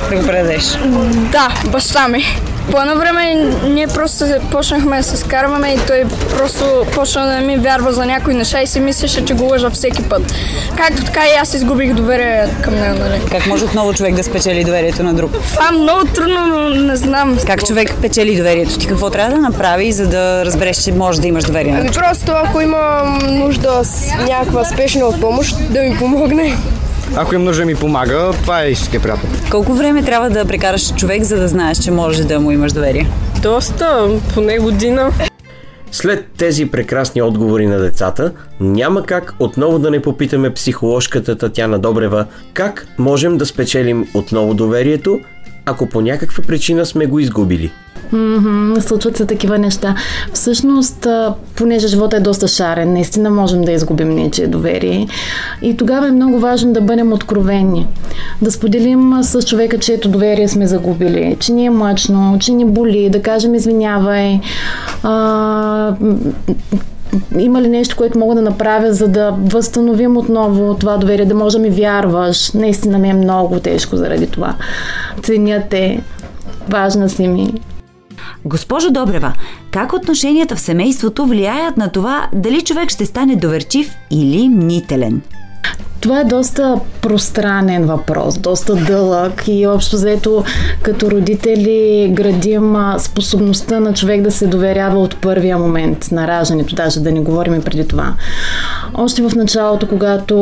да 0.09 0.15
го 0.15 0.27
предадеш? 0.27 0.63
Да, 1.31 1.53
баща 1.71 2.07
ми. 2.07 2.23
По 2.71 2.81
едно 2.81 2.95
време 2.95 3.35
ние 3.69 3.87
просто 3.87 4.25
почнахме 4.51 4.97
да 4.97 5.03
се 5.03 5.17
скарваме 5.17 5.67
и 5.69 5.77
той 5.87 6.03
просто 6.37 6.85
почна 6.93 7.25
да 7.27 7.39
ми 7.39 7.57
вярва 7.57 7.93
за 7.93 8.05
някои 8.05 8.33
неща 8.33 8.61
и 8.61 8.67
си 8.67 8.79
мислеше, 8.79 9.25
че 9.25 9.33
го 9.33 9.43
лъжа 9.43 9.69
всеки 9.69 10.03
път. 10.03 10.33
Както 10.77 11.03
така 11.03 11.19
и 11.27 11.37
аз 11.41 11.53
изгубих 11.53 11.93
доверие 11.93 12.47
към 12.61 12.75
него, 12.75 12.95
нали? 12.99 13.21
Как 13.31 13.47
може 13.47 13.65
отново 13.65 13.93
човек 13.93 14.15
да 14.15 14.23
спечели 14.23 14.63
доверието 14.63 15.03
на 15.03 15.13
друг? 15.13 15.31
Това 15.53 15.67
е 15.67 15.71
много 15.71 16.05
трудно, 16.05 16.45
но 16.47 16.69
не 16.69 16.95
знам. 16.95 17.37
Как 17.45 17.65
човек 17.65 17.93
печели 18.01 18.37
доверието 18.37 18.77
ти? 18.77 18.87
Какво 18.87 19.09
трябва 19.09 19.31
да 19.35 19.41
направи, 19.41 19.91
за 19.91 20.07
да 20.07 20.45
разбереш, 20.45 20.77
че 20.77 20.91
може 20.91 21.21
да 21.21 21.27
имаш 21.27 21.43
доверие 21.43 21.71
на 21.71 21.79
Ами 21.79 21.89
човек? 21.89 22.07
просто 22.09 22.31
ако 22.45 22.61
имам 22.61 23.19
нужда 23.25 23.79
с 23.83 24.13
някаква 24.27 24.65
спешна 24.65 25.05
от 25.05 25.21
помощ, 25.21 25.55
да 25.69 25.81
ми 25.81 25.97
помогне. 25.97 26.57
Ако 27.15 27.35
им 27.35 27.43
нужда 27.43 27.65
ми 27.65 27.75
помага, 27.75 28.31
това 28.41 28.63
е 28.63 28.71
истинския 28.71 29.01
приятел. 29.01 29.29
Колко 29.51 29.73
време 29.73 30.03
трябва 30.03 30.29
да 30.29 30.45
прекараш 30.45 30.95
човек, 30.95 31.23
за 31.23 31.37
да 31.37 31.47
знаеш, 31.47 31.77
че 31.77 31.91
може 31.91 32.23
да 32.23 32.39
му 32.39 32.51
имаш 32.51 32.73
доверие? 32.73 33.07
Доста, 33.41 34.09
поне 34.33 34.57
година. 34.57 35.11
След 35.91 36.25
тези 36.37 36.65
прекрасни 36.65 37.21
отговори 37.21 37.67
на 37.67 37.79
децата, 37.79 38.31
няма 38.59 39.03
как 39.03 39.33
отново 39.39 39.79
да 39.79 39.91
не 39.91 40.01
попитаме 40.01 40.53
психоложката 40.53 41.37
Татяна 41.37 41.79
Добрева 41.79 42.25
как 42.53 42.87
можем 42.97 43.37
да 43.37 43.45
спечелим 43.45 44.07
отново 44.13 44.53
доверието, 44.53 45.19
ако 45.67 45.85
по 45.85 46.01
някаква 46.01 46.43
причина 46.43 46.85
сме 46.85 47.05
го 47.05 47.19
изгубили. 47.19 47.71
Мгм, 48.11 48.79
случват 48.79 49.17
се 49.17 49.25
такива 49.25 49.57
неща. 49.57 49.95
Всъщност, 50.33 51.07
понеже 51.55 51.87
живота 51.87 52.17
е 52.17 52.19
доста 52.19 52.47
шарен, 52.47 52.93
наистина 52.93 53.29
можем 53.29 53.61
да 53.61 53.71
изгубим 53.71 54.09
нечие 54.09 54.47
доверие. 54.47 55.07
И 55.61 55.77
тогава 55.77 56.07
е 56.07 56.11
много 56.11 56.39
важно 56.39 56.73
да 56.73 56.81
бъдем 56.81 57.13
откровени. 57.13 57.87
Да 58.41 58.51
споделим 58.51 59.23
с 59.23 59.41
човека, 59.41 59.79
чието 59.79 60.09
доверие 60.09 60.47
сме 60.47 60.67
загубили, 60.67 61.37
че 61.39 61.51
ни 61.51 61.65
е 61.65 61.69
мъчно, 61.69 62.37
че 62.39 62.51
ни 62.51 62.65
боли, 62.65 63.09
да 63.09 63.21
кажем 63.21 63.55
извинявай. 63.55 64.39
А, 65.03 65.95
има 67.39 67.61
ли 67.61 67.67
нещо, 67.67 67.95
което 67.95 68.19
мога 68.19 68.35
да 68.35 68.41
направя, 68.41 68.93
за 68.93 69.07
да 69.07 69.31
възстановим 69.31 70.17
отново 70.17 70.75
това 70.75 70.97
доверие, 70.97 71.25
да 71.25 71.35
може 71.35 71.57
да 71.57 71.63
ми 71.63 71.69
вярваш? 71.69 72.51
Наистина 72.51 72.97
ми 72.97 73.09
е 73.09 73.13
много 73.13 73.59
тежко 73.59 73.97
заради 73.97 74.27
това. 74.27 74.55
Ценя 75.23 75.63
те. 75.69 76.01
Важна 76.69 77.09
си 77.09 77.27
ми. 77.27 77.53
Госпожо 78.45 78.91
Добрева, 78.91 79.33
как 79.71 79.93
отношенията 79.93 80.55
в 80.55 80.59
семейството 80.59 81.25
влияят 81.25 81.77
на 81.77 81.91
това 81.91 82.27
дали 82.33 82.61
човек 82.61 82.89
ще 82.89 83.05
стане 83.05 83.35
доверчив 83.35 83.95
или 84.11 84.49
мнителен? 84.49 85.21
Това 86.07 86.19
е 86.19 86.23
доста 86.23 86.79
пространен 87.01 87.85
въпрос, 87.85 88.37
доста 88.37 88.75
дълъг 88.75 89.43
и 89.47 89.67
общо 89.67 89.95
взето 89.95 90.43
като 90.81 91.11
родители 91.11 92.09
градим 92.13 92.75
способността 92.99 93.79
на 93.79 93.93
човек 93.93 94.21
да 94.21 94.31
се 94.31 94.47
доверява 94.47 94.99
от 94.99 95.21
първия 95.21 95.57
момент 95.57 96.11
на 96.11 96.27
раждането, 96.27 96.75
даже 96.75 96.99
да 96.99 97.11
не 97.11 97.19
говорим 97.19 97.55
и 97.55 97.61
преди 97.61 97.87
това. 97.87 98.13
Още 98.93 99.21
в 99.21 99.35
началото, 99.35 99.87
когато 99.87 100.35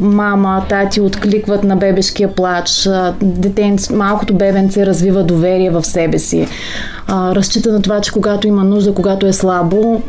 мама, 0.00 0.64
тати 0.68 1.00
откликват 1.00 1.64
на 1.64 1.76
бебешкия 1.76 2.34
плач, 2.34 2.86
а, 2.86 3.14
детенце, 3.22 3.92
малкото 3.92 4.34
бебенце 4.34 4.86
развива 4.86 5.22
доверие 5.22 5.70
в 5.70 5.84
себе 5.84 6.18
си. 6.18 6.46
Разчита 7.08 7.72
на 7.72 7.82
това, 7.82 8.00
че 8.00 8.12
когато 8.12 8.48
има 8.48 8.64
нужда, 8.64 8.94
когато 8.94 9.26
е 9.26 9.32
слабо, 9.32 10.02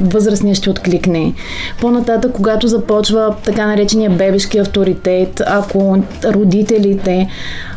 възрастният 0.00 0.58
ще 0.58 0.70
откликне. 0.70 1.34
По-нататък, 1.80 2.32
когато 2.32 2.68
започва 2.68 3.34
така 3.44 3.66
наречения 3.66 4.10
бебешки 4.30 4.58
авторитет, 4.58 5.42
ако 5.46 5.96
родителите 6.24 7.28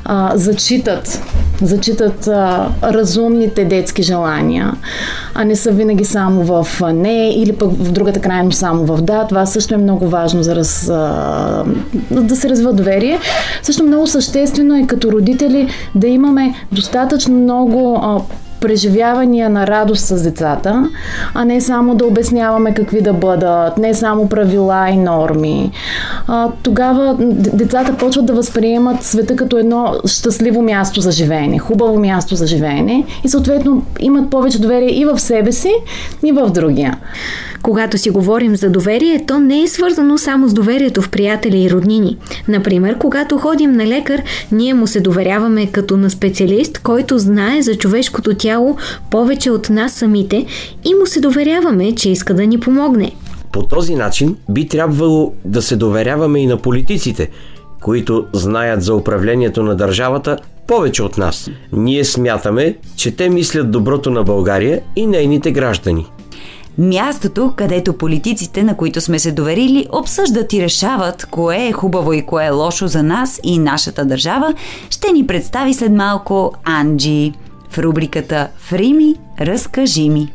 а, 0.05 0.31
зачитат, 0.35 1.21
зачитат 1.61 2.27
а, 2.27 2.69
разумните 2.83 3.65
детски 3.65 4.03
желания, 4.03 4.73
а 5.33 5.45
не 5.45 5.55
са 5.55 5.71
винаги 5.71 6.05
само 6.05 6.43
в 6.43 6.67
не 6.93 7.29
или 7.29 7.53
пък 7.53 7.71
в 7.71 7.91
другата 7.91 8.19
крайно 8.19 8.51
само 8.51 8.85
в 8.85 9.01
да, 9.01 9.27
това 9.27 9.45
също 9.45 9.73
е 9.73 9.77
много 9.77 10.07
важно 10.07 10.43
за 10.43 10.55
раз, 10.55 10.89
а, 10.89 11.63
да 12.11 12.35
се 12.35 12.49
развива 12.49 12.73
доверие. 12.73 13.19
Също 13.63 13.83
много 13.83 14.07
съществено 14.07 14.75
е 14.75 14.87
като 14.87 15.11
родители 15.11 15.69
да 15.95 16.07
имаме 16.07 16.53
достатъчно 16.71 17.35
много 17.35 17.99
а, 18.03 18.19
преживявания 18.63 19.49
на 19.49 19.67
радост 19.67 20.05
с 20.05 20.23
децата, 20.23 20.89
а 21.33 21.45
не 21.45 21.61
само 21.61 21.95
да 21.95 22.05
обясняваме 22.05 22.73
какви 22.73 23.01
да 23.01 23.13
бъдат, 23.13 23.77
не 23.77 23.93
само 23.93 24.29
правила 24.29 24.89
и 24.89 24.97
норми. 24.97 25.71
А, 26.27 26.49
тогава 26.63 27.15
децата 27.53 27.97
почват 27.97 28.25
да 28.25 28.33
възприемат 28.33 29.03
света 29.03 29.35
като 29.35 29.57
едно 29.57 29.93
щастливо 30.05 30.61
място 30.61 31.01
за 31.01 31.11
живеене, 31.11 31.59
хубаво 31.59 31.99
място 31.99 32.35
за 32.35 32.47
живеене 32.47 33.05
и 33.23 33.29
съответно 33.29 33.83
имат 33.99 34.29
повече 34.29 34.61
доверие 34.61 34.99
и 34.99 35.05
в 35.05 35.19
себе 35.19 35.51
си, 35.51 35.71
и 36.23 36.31
в 36.31 36.49
другия. 36.49 36.97
Когато 37.63 37.97
си 37.97 38.09
говорим 38.09 38.55
за 38.55 38.69
доверие, 38.69 39.25
то 39.27 39.39
не 39.39 39.61
е 39.61 39.67
свързано 39.67 40.17
само 40.17 40.47
с 40.47 40.53
доверието 40.53 41.01
в 41.01 41.09
приятели 41.09 41.63
и 41.63 41.71
роднини. 41.71 42.17
Например, 42.47 42.97
когато 42.97 43.37
ходим 43.37 43.71
на 43.71 43.87
лекар, 43.87 44.21
ние 44.51 44.73
му 44.73 44.87
се 44.87 45.01
доверяваме 45.01 45.71
като 45.71 45.97
на 45.97 46.09
специалист, 46.09 46.79
който 46.79 47.17
знае 47.17 47.61
за 47.61 47.75
човешкото 47.75 48.33
тяло 48.33 48.77
повече 49.11 49.51
от 49.51 49.69
нас 49.69 49.93
самите 49.93 50.45
и 50.85 50.93
му 50.93 51.05
се 51.05 51.19
доверяваме, 51.19 51.95
че 51.95 52.09
иска 52.09 52.33
да 52.33 52.47
ни 52.47 52.59
помогне. 52.59 53.11
По 53.51 53.63
този 53.63 53.95
начин 53.95 54.37
би 54.49 54.67
трябвало 54.67 55.33
да 55.45 55.61
се 55.61 55.75
доверяваме 55.75 56.39
и 56.39 56.47
на 56.47 56.57
политиците, 56.57 57.29
които 57.81 58.25
знаят 58.33 58.81
за 58.81 58.95
управлението 58.95 59.63
на 59.63 59.75
държавата 59.75 60.37
повече 60.67 61.03
от 61.03 61.17
нас. 61.17 61.49
Ние 61.73 62.03
смятаме, 62.03 62.75
че 62.95 63.11
те 63.11 63.29
мислят 63.29 63.71
доброто 63.71 64.11
на 64.11 64.23
България 64.23 64.81
и 64.95 65.05
нейните 65.05 65.51
граждани. 65.51 66.05
Мястото, 66.77 67.53
където 67.55 67.97
политиците, 67.97 68.63
на 68.63 68.77
които 68.77 69.01
сме 69.01 69.19
се 69.19 69.31
доверили, 69.31 69.87
обсъждат 69.91 70.53
и 70.53 70.61
решават 70.61 71.25
кое 71.25 71.67
е 71.67 71.71
хубаво 71.71 72.13
и 72.13 72.25
кое 72.25 72.45
е 72.45 72.49
лошо 72.49 72.87
за 72.87 73.03
нас 73.03 73.39
и 73.43 73.59
нашата 73.59 74.05
държава, 74.05 74.53
ще 74.89 75.11
ни 75.11 75.27
представи 75.27 75.73
след 75.73 75.91
малко 75.91 76.53
Анджи 76.63 77.33
в 77.69 77.77
рубриката 77.77 78.47
Фрими, 78.57 79.15
разкажи 79.39 80.09
ми. 80.09 80.33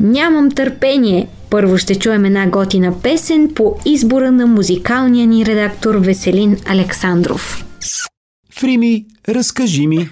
Нямам 0.00 0.50
търпение. 0.50 1.28
Първо 1.50 1.78
ще 1.78 1.94
чуем 1.94 2.24
една 2.24 2.46
готина 2.46 2.92
песен 3.02 3.50
по 3.54 3.76
избора 3.84 4.32
на 4.32 4.46
музикалния 4.46 5.26
ни 5.26 5.46
редактор 5.46 5.94
Веселин 5.94 6.56
Александров. 6.66 7.64
Фрими, 8.54 9.06
разкажи 9.28 9.86
ми. 9.86 10.08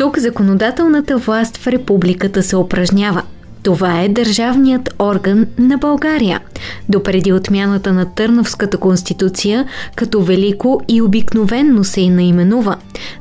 Тук 0.00 0.18
законодателната 0.18 1.16
власт 1.16 1.56
в 1.56 1.66
републиката 1.66 2.42
се 2.42 2.56
упражнява. 2.56 3.22
Това 3.62 4.02
е 4.02 4.08
държавният 4.08 4.94
орган 4.98 5.46
на 5.58 5.78
България. 5.78 6.40
Допреди 6.88 7.32
отмяната 7.32 7.92
на 7.92 8.14
Търновската 8.14 8.76
конституция, 8.76 9.66
като 9.96 10.22
велико 10.22 10.80
и 10.88 11.02
обикновенно 11.02 11.84
се 11.84 12.00
и 12.00 12.10
наименува, 12.10 12.76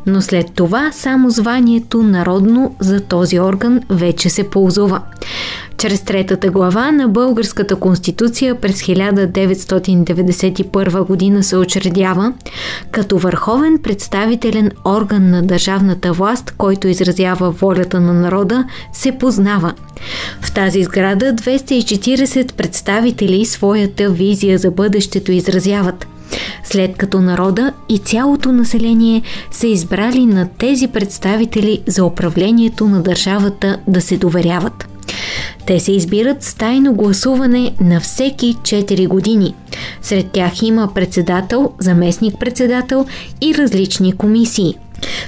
но 0.05 0.21
след 0.21 0.53
това 0.55 0.91
само 0.91 1.29
званието 1.29 2.03
народно 2.03 2.75
за 2.79 3.01
този 3.01 3.39
орган 3.39 3.81
вече 3.89 4.29
се 4.29 4.49
ползува. 4.49 5.01
Чрез 5.79 6.01
третата 6.01 6.49
глава 6.49 6.91
на 6.91 7.07
Българската 7.07 7.75
конституция 7.75 8.55
през 8.55 8.81
1991 8.81 11.05
година 11.05 11.43
се 11.43 11.57
учредява 11.57 12.33
като 12.91 13.17
върховен 13.17 13.77
представителен 13.77 14.71
орган 14.85 15.29
на 15.29 15.43
държавната 15.43 16.13
власт, 16.13 16.53
който 16.57 16.87
изразява 16.87 17.51
волята 17.51 17.99
на 17.99 18.13
народа, 18.13 18.65
се 18.93 19.17
познава. 19.17 19.73
В 20.41 20.53
тази 20.53 20.83
сграда 20.83 21.35
240 21.35 22.53
представители 22.53 23.45
своята 23.45 24.09
визия 24.09 24.57
за 24.57 24.71
бъдещето 24.71 25.31
изразяват– 25.31 26.07
след 26.63 26.97
като 26.97 27.21
народа 27.21 27.73
и 27.89 27.97
цялото 27.97 28.51
население 28.51 29.21
са 29.51 29.67
избрали 29.67 30.25
на 30.25 30.49
тези 30.57 30.87
представители 30.87 31.81
за 31.87 32.05
управлението 32.05 32.87
на 32.87 33.01
държавата 33.01 33.79
да 33.87 34.01
се 34.01 34.17
доверяват. 34.17 34.98
Те 35.69 35.79
се 35.79 35.91
избират 35.91 36.43
с 36.43 36.53
тайно 36.53 36.93
гласуване 36.93 37.75
на 37.81 37.99
всеки 37.99 38.55
4 38.61 39.07
години. 39.07 39.55
Сред 40.01 40.31
тях 40.31 40.61
има 40.61 40.93
председател, 40.93 41.71
заместник-председател 41.79 43.05
и 43.41 43.55
различни 43.55 44.11
комисии. 44.11 44.75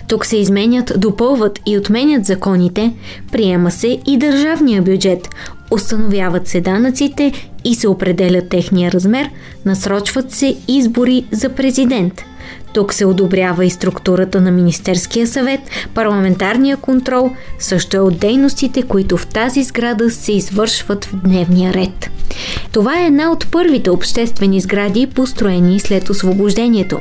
Тук 0.08 0.26
се 0.26 0.38
изменят, 0.38 0.94
допълват 0.98 1.60
и 1.66 1.78
отменят 1.78 2.26
законите, 2.26 2.94
приема 3.32 3.72
се 3.72 4.00
и 4.08 4.18
държавния 4.18 4.82
бюджет, 4.82 5.30
установяват 5.72 6.48
се 6.48 6.62
данъците 6.62 7.32
и 7.66 7.76
се 7.76 7.88
определя 7.88 8.42
техния 8.42 8.92
размер, 8.92 9.30
насрочват 9.66 10.32
се 10.32 10.58
избори 10.68 11.26
за 11.32 11.50
президент– 11.50 12.22
тук 12.74 12.94
се 12.94 13.06
одобрява 13.06 13.66
и 13.66 13.70
структурата 13.70 14.42
на 14.42 14.52
Министерския 14.52 15.28
съвет, 15.28 15.60
парламентарния 15.94 16.78
контрол, 16.78 17.32
също 17.60 17.98
е 17.98 18.00
от 18.00 18.20
дейностите, 18.20 18.82
които 18.82 19.18
в 19.18 19.28
тази 19.28 19.64
сграда 19.64 20.12
се 20.12 20.32
извършват 20.32 21.06
в 21.06 21.16
дневния 21.16 21.74
ред. 21.74 22.10
Това 22.72 23.00
е 23.00 23.06
една 23.06 23.32
от 23.32 23.52
първите 23.52 23.90
обществени 23.90 24.62
сгради, 24.62 25.08
построени 25.08 25.80
след 25.80 26.10
освобождението. 26.10 27.00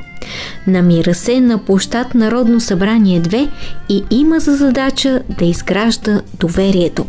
Намира 0.66 1.14
се 1.14 1.40
на 1.40 1.64
площад 1.64 2.14
Народно 2.14 2.60
събрание 2.60 3.20
2 3.20 3.48
и 3.88 4.04
има 4.10 4.40
за 4.40 4.56
задача 4.56 5.22
да 5.38 5.44
изгражда 5.44 6.20
доверието. 6.34 7.06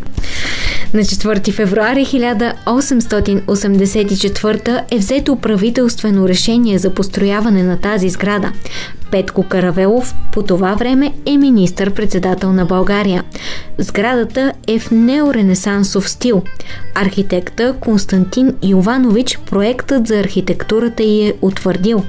На 0.94 1.02
4 1.02 1.52
февруари 1.52 2.06
1884 2.06 4.84
е 4.92 4.98
взето 4.98 5.36
правителствено 5.36 6.28
решение 6.28 6.78
за 6.78 6.94
построяване 6.94 7.64
на 7.64 7.78
тази 7.78 8.10
сграда. 8.10 8.52
Петко 9.12 9.44
Каравелов 9.44 10.16
по 10.34 10.44
това 10.44 10.76
време 10.76 11.14
е 11.26 11.38
министър-председател 11.38 12.54
на 12.54 12.66
България. 12.66 13.24
Сградата 13.78 14.54
е 14.68 14.80
в 14.80 14.92
неоренесансов 14.92 16.10
стил. 16.10 16.42
Архитекта 16.96 17.76
Константин 17.80 18.56
Йованович 18.64 19.40
проектът 19.50 20.08
за 20.08 20.20
архитектурата 20.20 21.04
й 21.04 21.28
е 21.28 21.34
утвърдил. 21.42 22.04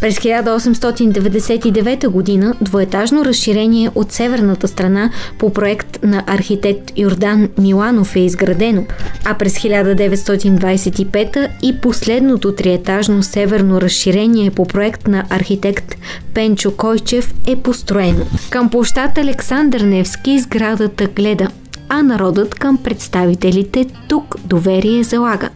През 0.00 0.18
1899 0.18 2.08
година 2.08 2.54
двоетажно 2.60 3.24
разширение 3.24 3.90
от 3.94 4.12
северната 4.12 4.68
страна 4.68 5.10
по 5.38 5.52
проект 5.52 5.98
на 6.02 6.24
архитект 6.26 6.92
Йордан 6.96 7.48
Миланов 7.58 8.16
е 8.16 8.20
изградено, 8.24 8.84
а 9.24 9.34
през 9.34 9.54
1925 9.54 11.48
и 11.62 11.80
последното 11.80 12.54
триетажно 12.54 13.22
северно 13.22 13.80
разширение 13.80 14.50
по 14.50 14.66
проект 14.66 15.08
на 15.08 15.24
архитект 15.30 15.94
Пенчо 16.34 16.76
Койчев 16.76 17.34
е 17.46 17.56
построено. 17.56 18.26
Към 18.50 18.70
площад 18.70 19.18
Александър 19.18 19.80
Невски 19.80 20.38
сградата 20.38 21.06
гледа, 21.06 21.48
а 21.88 22.02
народът 22.02 22.54
към 22.54 22.76
представителите 22.76 23.86
тук 24.08 24.36
доверие 24.44 25.02
залага. 25.02 25.48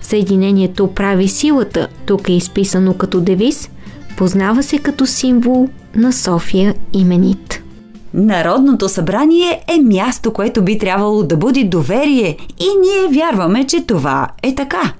Съединението 0.00 0.86
прави 0.94 1.28
силата, 1.28 1.88
тук 2.06 2.28
е 2.28 2.32
изписано 2.32 2.94
като 2.94 3.20
девиз, 3.20 3.70
познава 4.16 4.62
се 4.62 4.78
като 4.78 5.06
символ 5.06 5.68
на 5.94 6.12
София 6.12 6.74
именит. 6.92 7.61
Народното 8.14 8.88
събрание 8.88 9.60
е 9.68 9.80
място, 9.80 10.32
което 10.32 10.62
би 10.62 10.78
трябвало 10.78 11.22
да 11.22 11.36
буди 11.36 11.64
доверие 11.64 12.36
и 12.60 12.66
ние 12.82 13.20
вярваме, 13.20 13.66
че 13.66 13.86
това 13.86 14.28
е 14.42 14.54
така. 14.54 14.92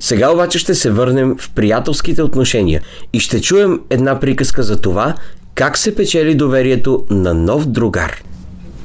Сега 0.00 0.30
обаче 0.30 0.58
ще 0.58 0.74
се 0.74 0.90
върнем 0.90 1.36
в 1.38 1.50
приятелските 1.50 2.22
отношения 2.22 2.80
и 3.12 3.20
ще 3.20 3.40
чуем 3.40 3.80
една 3.90 4.20
приказка 4.20 4.62
за 4.62 4.80
това, 4.80 5.14
как 5.54 5.78
се 5.78 5.94
печели 5.94 6.34
доверието 6.34 7.04
на 7.10 7.34
нов 7.34 7.66
другар. 7.66 8.22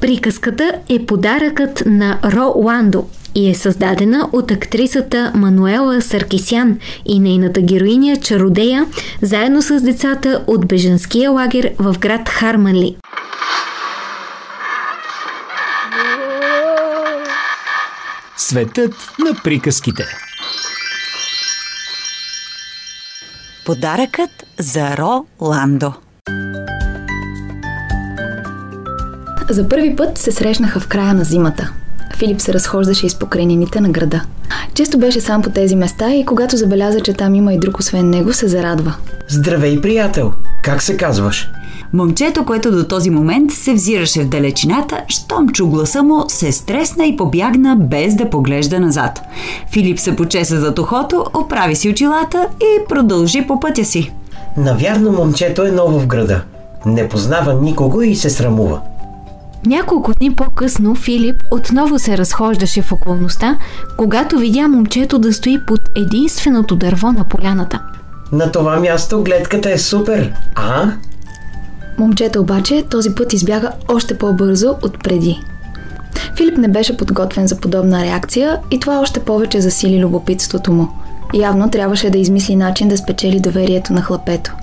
Приказката 0.00 0.72
е 0.88 1.06
подаръкът 1.06 1.82
на 1.86 2.18
Ро 2.24 2.52
Ландо 2.56 3.04
и 3.34 3.50
е 3.50 3.54
създадена 3.54 4.28
от 4.32 4.50
актрисата 4.50 5.32
Мануела 5.34 6.00
Саркисян 6.00 6.78
и 7.06 7.18
нейната 7.20 7.60
героиня 7.60 8.16
Чародея, 8.16 8.86
заедно 9.22 9.62
с 9.62 9.80
децата 9.80 10.44
от 10.46 10.66
беженския 10.66 11.30
лагер 11.30 11.72
в 11.78 11.96
град 11.98 12.28
Харманли. 12.28 12.96
Светът 18.38 18.94
на 19.18 19.42
приказките. 19.44 20.04
Подаръкът 23.64 24.30
за 24.58 24.96
Ро 24.96 25.24
Ландо. 25.40 25.92
За 29.50 29.68
първи 29.68 29.96
път 29.96 30.18
се 30.18 30.32
срещнаха 30.32 30.80
в 30.80 30.88
края 30.88 31.14
на 31.14 31.24
зимата. 31.24 31.72
Филип 32.16 32.40
се 32.40 32.54
разхождаше 32.54 33.06
из 33.06 33.18
покрайнините 33.18 33.80
на 33.80 33.88
града. 33.88 34.24
Често 34.74 34.98
беше 34.98 35.20
сам 35.20 35.42
по 35.42 35.50
тези 35.50 35.76
места 35.76 36.14
и 36.14 36.26
когато 36.26 36.56
забеляза, 36.56 37.00
че 37.00 37.14
там 37.14 37.34
има 37.34 37.54
и 37.54 37.58
друг 37.58 37.78
освен 37.78 38.10
него, 38.10 38.32
се 38.32 38.48
зарадва. 38.48 38.96
Здравей, 39.28 39.80
приятел! 39.80 40.32
Как 40.62 40.82
се 40.82 40.96
казваш? 40.96 41.50
Момчето, 41.92 42.44
което 42.44 42.70
до 42.70 42.84
този 42.84 43.10
момент 43.10 43.52
се 43.52 43.74
взираше 43.74 44.22
в 44.22 44.28
далечината, 44.28 45.00
щом 45.08 45.48
чу 45.48 45.68
гласа 45.68 46.02
му, 46.02 46.24
се 46.28 46.52
стресна 46.52 47.06
и 47.06 47.16
побягна 47.16 47.76
без 47.76 48.14
да 48.14 48.30
поглежда 48.30 48.80
назад. 48.80 49.20
Филип 49.72 49.98
се 49.98 50.16
почеса 50.16 50.60
за 50.60 50.74
тухото, 50.74 51.24
оправи 51.34 51.76
си 51.76 51.90
очилата 51.90 52.48
и 52.60 52.88
продължи 52.88 53.46
по 53.46 53.60
пътя 53.60 53.84
си. 53.84 54.12
Навярно 54.56 55.12
момчето 55.12 55.62
е 55.62 55.70
ново 55.70 56.00
в 56.00 56.06
града. 56.06 56.42
Не 56.86 57.08
познава 57.08 57.54
никого 57.54 58.02
и 58.02 58.16
се 58.16 58.30
срамува. 58.30 58.80
Няколко 59.66 60.12
дни 60.12 60.34
по-късно 60.34 60.94
Филип 60.94 61.36
отново 61.50 61.98
се 61.98 62.18
разхождаше 62.18 62.82
в 62.82 62.92
околността, 62.92 63.58
когато 63.96 64.38
видя 64.38 64.68
момчето 64.68 65.18
да 65.18 65.32
стои 65.32 65.58
под 65.66 65.80
единственото 65.96 66.76
дърво 66.76 67.12
на 67.12 67.24
поляната. 67.24 67.82
На 68.32 68.52
това 68.52 68.80
място 68.80 69.22
гледката 69.22 69.70
е 69.70 69.78
супер, 69.78 70.32
а? 70.54 70.92
Момчето 71.98 72.40
обаче 72.40 72.84
този 72.90 73.14
път 73.14 73.32
избяга 73.32 73.70
още 73.88 74.18
по-бързо 74.18 74.70
от 74.82 75.02
преди. 75.02 75.40
Филип 76.36 76.58
не 76.58 76.68
беше 76.68 76.96
подготвен 76.96 77.46
за 77.46 77.60
подобна 77.60 78.04
реакция 78.04 78.58
и 78.70 78.80
това 78.80 79.00
още 79.00 79.20
повече 79.20 79.60
засили 79.60 80.04
любопитството 80.04 80.72
му. 80.72 80.88
Явно 81.34 81.70
трябваше 81.70 82.10
да 82.10 82.18
измисли 82.18 82.56
начин 82.56 82.88
да 82.88 82.96
спечели 82.96 83.40
доверието 83.40 83.92
на 83.92 84.02
хлапето. 84.02 84.54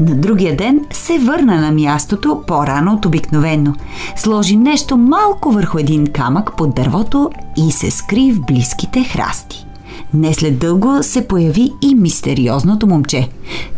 На 0.00 0.14
другия 0.14 0.56
ден 0.56 0.80
се 0.92 1.18
върна 1.18 1.60
на 1.60 1.72
мястото 1.72 2.42
по-рано 2.46 2.94
от 2.94 3.06
обикновено. 3.06 3.74
Сложи 4.16 4.56
нещо 4.56 4.96
малко 4.96 5.50
върху 5.50 5.78
един 5.78 6.06
камък 6.06 6.56
под 6.56 6.74
дървото 6.74 7.30
и 7.56 7.72
се 7.72 7.90
скри 7.90 8.32
в 8.32 8.40
близките 8.46 9.04
храсти. 9.04 9.66
Не 10.14 10.34
след 10.34 10.58
дълго 10.58 10.98
се 11.02 11.28
появи 11.28 11.72
и 11.82 11.94
мистериозното 11.94 12.86
момче. 12.86 13.28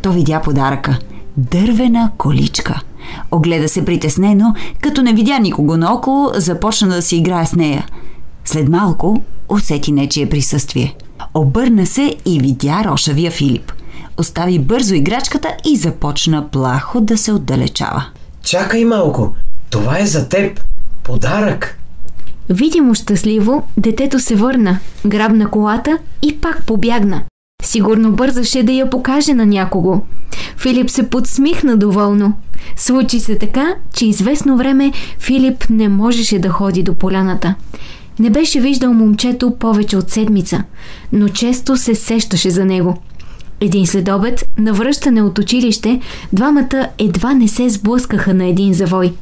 То 0.02 0.12
видя 0.12 0.40
подаръка– 0.40 0.98
дървена 1.37 2.11
количка. 2.18 2.80
Огледа 3.31 3.68
се 3.68 3.85
притеснено, 3.85 4.55
като 4.81 5.03
не 5.03 5.12
видя 5.12 5.38
никого 5.38 5.77
наоколо, 5.77 6.31
започна 6.35 6.88
да 6.88 7.03
си 7.03 7.16
играе 7.16 7.47
с 7.47 7.53
нея. 7.53 7.87
След 8.44 8.68
малко 8.68 9.23
усети 9.49 9.92
нечие 9.92 10.29
присъствие. 10.29 10.94
Обърна 11.35 11.87
се 11.87 12.16
и 12.27 12.40
видя 12.40 12.85
рошавия 12.85 13.31
Филип. 13.31 13.73
Остави 14.18 14.59
бързо 14.59 14.94
играчката 14.94 15.49
и 15.66 15.77
започна 15.77 16.49
плахо 16.49 17.01
да 17.01 17.18
се 17.18 17.33
отдалечава. 17.33 18.05
Чакай 18.42 18.85
малко, 18.85 19.35
това 19.71 19.99
е 19.99 20.07
за 20.07 20.29
теб. 20.29 20.61
Подарък. 21.03 21.79
Видимо 22.49 22.94
щастливо, 22.94 23.62
детето 23.77 24.18
се 24.21 24.37
върна, 24.37 24.79
грабна 25.07 25.51
колата 25.51 25.99
и 26.23 26.40
пак 26.40 26.66
побягна. 26.66 27.23
Сигурно 27.62 28.12
бързаше 28.12 28.62
да 28.62 28.73
я 28.73 28.90
покаже 28.90 29.35
на 29.35 29.47
някого. 29.47 30.01
Филип 30.57 30.90
се 30.90 31.11
подсмихна 31.11 31.77
доволно. 31.77 32.33
Случи 32.77 33.21
се 33.21 33.38
така, 33.38 33.75
че 33.94 34.07
известно 34.07 34.57
време 34.57 34.92
Филип 35.18 35.64
не 35.71 35.88
можеше 35.88 36.38
да 36.38 36.49
ходи 36.49 36.83
до 36.83 36.94
поляната. 36.94 37.55
Не 38.18 38.31
беше 38.31 38.61
виждал 38.61 38.92
момчето 38.92 39.51
повече 39.51 39.97
от 39.97 40.11
седмица, 40.11 40.64
но 41.12 41.29
често 41.29 41.77
се 41.77 41.94
сещаше 41.94 42.51
за 42.51 42.64
него. 42.64 42.97
Един 43.61 43.87
следобед, 43.87 44.49
на 44.59 44.73
връщане 44.73 45.23
от 45.23 45.38
училище, 45.38 46.01
двамата 46.33 46.88
едва 46.99 47.35
не 47.35 47.49
се 47.49 47.68
сблъскаха 47.68 48.35
на 48.35 48.47
един 48.47 48.75
завой. 48.75 49.14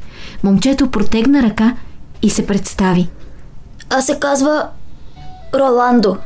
Момчето 0.43 0.91
протегна 0.91 1.43
ръка 1.43 1.75
и 2.21 2.29
се 2.29 2.47
представи. 2.47 3.07
А 3.89 4.01
се 4.01 4.19
казва 4.19 4.67
Роландо. 5.55 6.17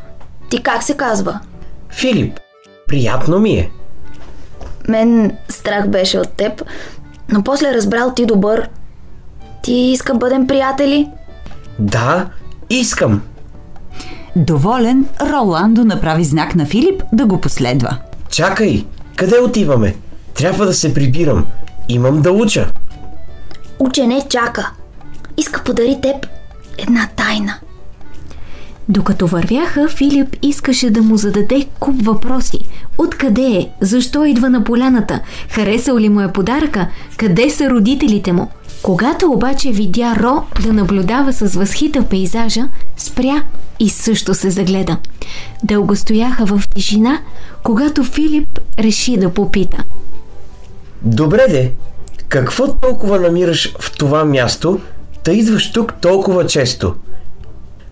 Ти 0.49 0.63
как 0.63 0.83
се 0.83 0.97
казва? 0.97 1.39
Филип, 1.91 2.39
приятно 2.87 3.39
ми 3.39 3.53
е. 3.53 3.71
Мен 4.87 5.37
страх 5.49 5.87
беше 5.87 6.19
от 6.19 6.29
теб, 6.29 6.63
но 7.29 7.43
после 7.43 7.73
разбрал 7.73 8.13
ти 8.13 8.25
добър. 8.25 8.69
Ти 9.63 9.73
иска 9.73 10.13
бъдем 10.13 10.47
приятели? 10.47 11.09
Да, 11.79 12.29
искам. 12.69 13.21
Доволен, 14.35 15.05
Роландо 15.21 15.85
направи 15.85 16.23
знак 16.23 16.55
на 16.55 16.65
Филип 16.65 17.03
да 17.13 17.25
го 17.25 17.41
последва. 17.41 17.97
Чакай, 18.29 18.85
къде 19.15 19.39
отиваме? 19.39 19.95
Трябва 20.33 20.65
да 20.65 20.73
се 20.73 20.93
прибирам. 20.93 21.45
Имам 21.89 22.21
да 22.21 22.31
уча. 22.31 22.71
Учене 23.79 24.21
чака. 24.29 24.71
Иска 25.37 25.63
подари 25.63 25.99
теб 26.01 26.27
една 26.77 27.09
тайна. 27.15 27.53
Докато 28.91 29.27
вървяха, 29.27 29.87
Филип 29.87 30.35
искаше 30.41 30.89
да 30.89 31.01
му 31.01 31.17
зададе 31.17 31.65
куп 31.79 32.05
въпроси. 32.05 32.59
Откъде 32.97 33.41
е? 33.41 33.69
Защо 33.81 34.25
идва 34.25 34.49
на 34.49 34.63
поляната? 34.63 35.19
Харесал 35.49 35.97
ли 35.97 36.09
му 36.09 36.21
е 36.21 36.33
подаръка? 36.33 36.87
Къде 37.17 37.49
са 37.49 37.69
родителите 37.69 38.33
му? 38.33 38.49
Когато 38.83 39.31
обаче 39.31 39.71
видя 39.71 40.15
Ро 40.19 40.43
да 40.63 40.73
наблюдава 40.73 41.33
с 41.33 41.55
възхита 41.55 42.03
пейзажа, 42.03 42.61
спря 42.97 43.43
и 43.79 43.89
също 43.89 44.33
се 44.33 44.49
загледа. 44.49 44.97
Дълго 45.63 45.95
стояха 45.95 46.45
в 46.45 46.63
тишина, 46.75 47.19
когато 47.63 48.03
Филип 48.03 48.59
реши 48.79 49.17
да 49.17 49.29
попита. 49.29 49.83
Добре 51.01 51.45
де, 51.49 51.73
какво 52.29 52.73
толкова 52.73 53.19
намираш 53.19 53.75
в 53.79 53.97
това 53.97 54.25
място, 54.25 54.79
да 55.25 55.31
идваш 55.31 55.71
тук 55.71 55.93
толкова 56.01 56.45
често? 56.45 56.95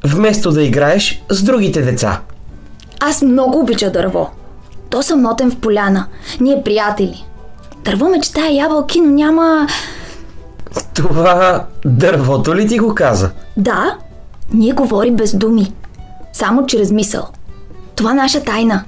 Вместо 0.03 0.51
да 0.51 0.63
играеш 0.63 1.23
с 1.29 1.43
другите 1.43 1.81
деца. 1.81 2.21
Аз 2.99 3.21
много 3.21 3.59
обича 3.59 3.91
дърво. 3.91 4.29
То 4.89 5.03
съм 5.03 5.21
нотен 5.21 5.51
в 5.51 5.55
поляна. 5.55 6.05
Ние 6.39 6.63
приятели. 6.63 7.25
Дърво 7.85 8.09
мечтая 8.09 8.55
ябълки, 8.55 9.01
но 9.01 9.11
няма... 9.11 9.67
Това 10.93 11.65
дървото 11.85 12.55
ли 12.55 12.67
ти 12.67 12.79
го 12.79 12.95
каза? 12.95 13.31
Да, 13.57 13.97
ние 14.53 14.73
говори 14.73 15.11
без 15.11 15.35
думи. 15.35 15.73
Само 16.33 16.65
чрез 16.65 16.91
мисъл. 16.91 17.27
Това 17.95 18.13
наша 18.13 18.43
тайна. 18.43 18.83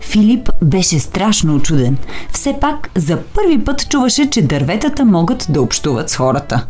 Филип 0.00 0.50
беше 0.62 0.98
страшно 0.98 1.54
очуден. 1.54 1.96
Все 2.32 2.56
пак 2.60 2.90
за 2.94 3.18
първи 3.34 3.64
път 3.64 3.88
чуваше, 3.88 4.30
че 4.30 4.42
дърветата 4.42 5.04
могат 5.04 5.46
да 5.48 5.62
общуват 5.62 6.10
с 6.10 6.16
хората. 6.16 6.66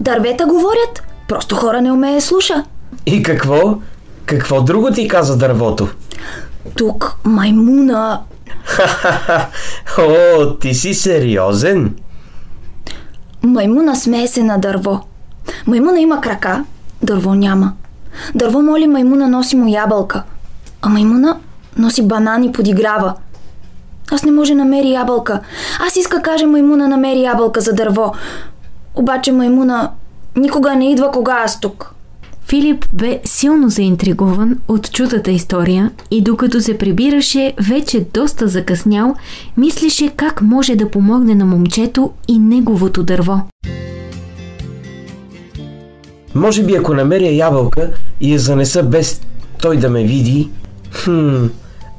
Дървета 0.00 0.46
говорят, 0.46 1.02
просто 1.30 1.56
хора 1.56 1.80
не 1.80 1.92
умее 1.92 2.20
слуша. 2.20 2.64
И 3.06 3.22
какво? 3.22 3.78
Какво 4.26 4.62
друго 4.62 4.90
ти 4.90 5.08
каза 5.08 5.38
дървото? 5.38 5.88
Тук 6.76 7.16
маймуна... 7.24 8.20
О, 9.98 10.54
ти 10.60 10.74
си 10.74 10.94
сериозен? 10.94 11.94
Маймуна 13.42 13.96
смее 13.96 14.28
се 14.28 14.42
на 14.42 14.58
дърво. 14.58 15.00
Маймуна 15.66 16.00
има 16.00 16.20
крака, 16.20 16.64
дърво 17.02 17.34
няма. 17.34 17.72
Дърво 18.34 18.62
моли 18.62 18.86
маймуна 18.86 19.28
носи 19.28 19.56
му 19.56 19.68
ябълка, 19.68 20.22
а 20.82 20.88
маймуна 20.88 21.36
носи 21.78 22.02
банани 22.02 22.46
и 22.46 22.52
подиграва. 22.52 23.14
Аз 24.10 24.22
не 24.22 24.32
може 24.32 24.54
намери 24.54 24.90
ябълка. 24.90 25.40
Аз 25.86 25.96
иска 25.96 26.22
каже 26.22 26.46
маймуна 26.46 26.88
намери 26.88 27.22
ябълка 27.22 27.60
за 27.60 27.72
дърво. 27.72 28.14
Обаче 28.94 29.32
маймуна 29.32 29.90
никога 30.36 30.76
не 30.76 30.92
идва 30.92 31.10
кога 31.10 31.42
аз 31.44 31.60
тук. 31.60 31.94
Филип 32.48 32.84
бе 32.92 33.20
силно 33.24 33.68
заинтригуван 33.68 34.58
от 34.68 34.92
чудата 34.92 35.30
история 35.30 35.90
и 36.10 36.22
докато 36.22 36.60
се 36.60 36.78
прибираше, 36.78 37.54
вече 37.68 38.06
доста 38.14 38.48
закъснял, 38.48 39.14
мислеше 39.56 40.08
как 40.16 40.42
може 40.42 40.76
да 40.76 40.90
помогне 40.90 41.34
на 41.34 41.46
момчето 41.46 42.10
и 42.28 42.38
неговото 42.38 43.02
дърво. 43.02 43.40
Може 46.34 46.62
би 46.62 46.76
ако 46.76 46.94
намеря 46.94 47.30
ябълка 47.30 47.90
и 48.20 48.32
я 48.32 48.38
занеса 48.38 48.82
без 48.82 49.20
той 49.60 49.76
да 49.76 49.90
ме 49.90 50.04
види, 50.04 50.50
хм, 50.92 51.46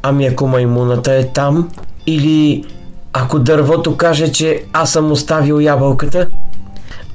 ами 0.04 0.26
ако 0.26 0.48
маймуната 0.48 1.14
е 1.14 1.28
там, 1.28 1.70
или 2.08 2.66
ако 3.14 3.40
дървото 3.40 3.98
каже, 3.98 4.32
че 4.32 4.64
аз 4.74 4.92
съм 4.92 5.12
оставил 5.12 5.60
ябълката, 5.60 6.28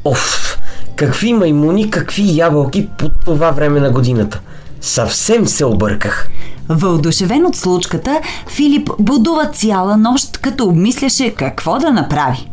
оф, 0.04 0.55
какви 0.96 1.32
маймуни, 1.32 1.90
какви 1.90 2.36
ябълки 2.36 2.88
по 2.98 3.08
това 3.08 3.50
време 3.50 3.80
на 3.80 3.90
годината. 3.90 4.40
Съвсем 4.80 5.46
се 5.46 5.64
обърках. 5.64 6.28
Въодушевен 6.68 7.46
от 7.46 7.56
случката, 7.56 8.20
Филип 8.48 8.90
будува 8.98 9.46
цяла 9.46 9.96
нощ, 9.96 10.38
като 10.38 10.64
обмисляше 10.64 11.30
какво 11.30 11.78
да 11.78 11.90
направи. 11.90 12.50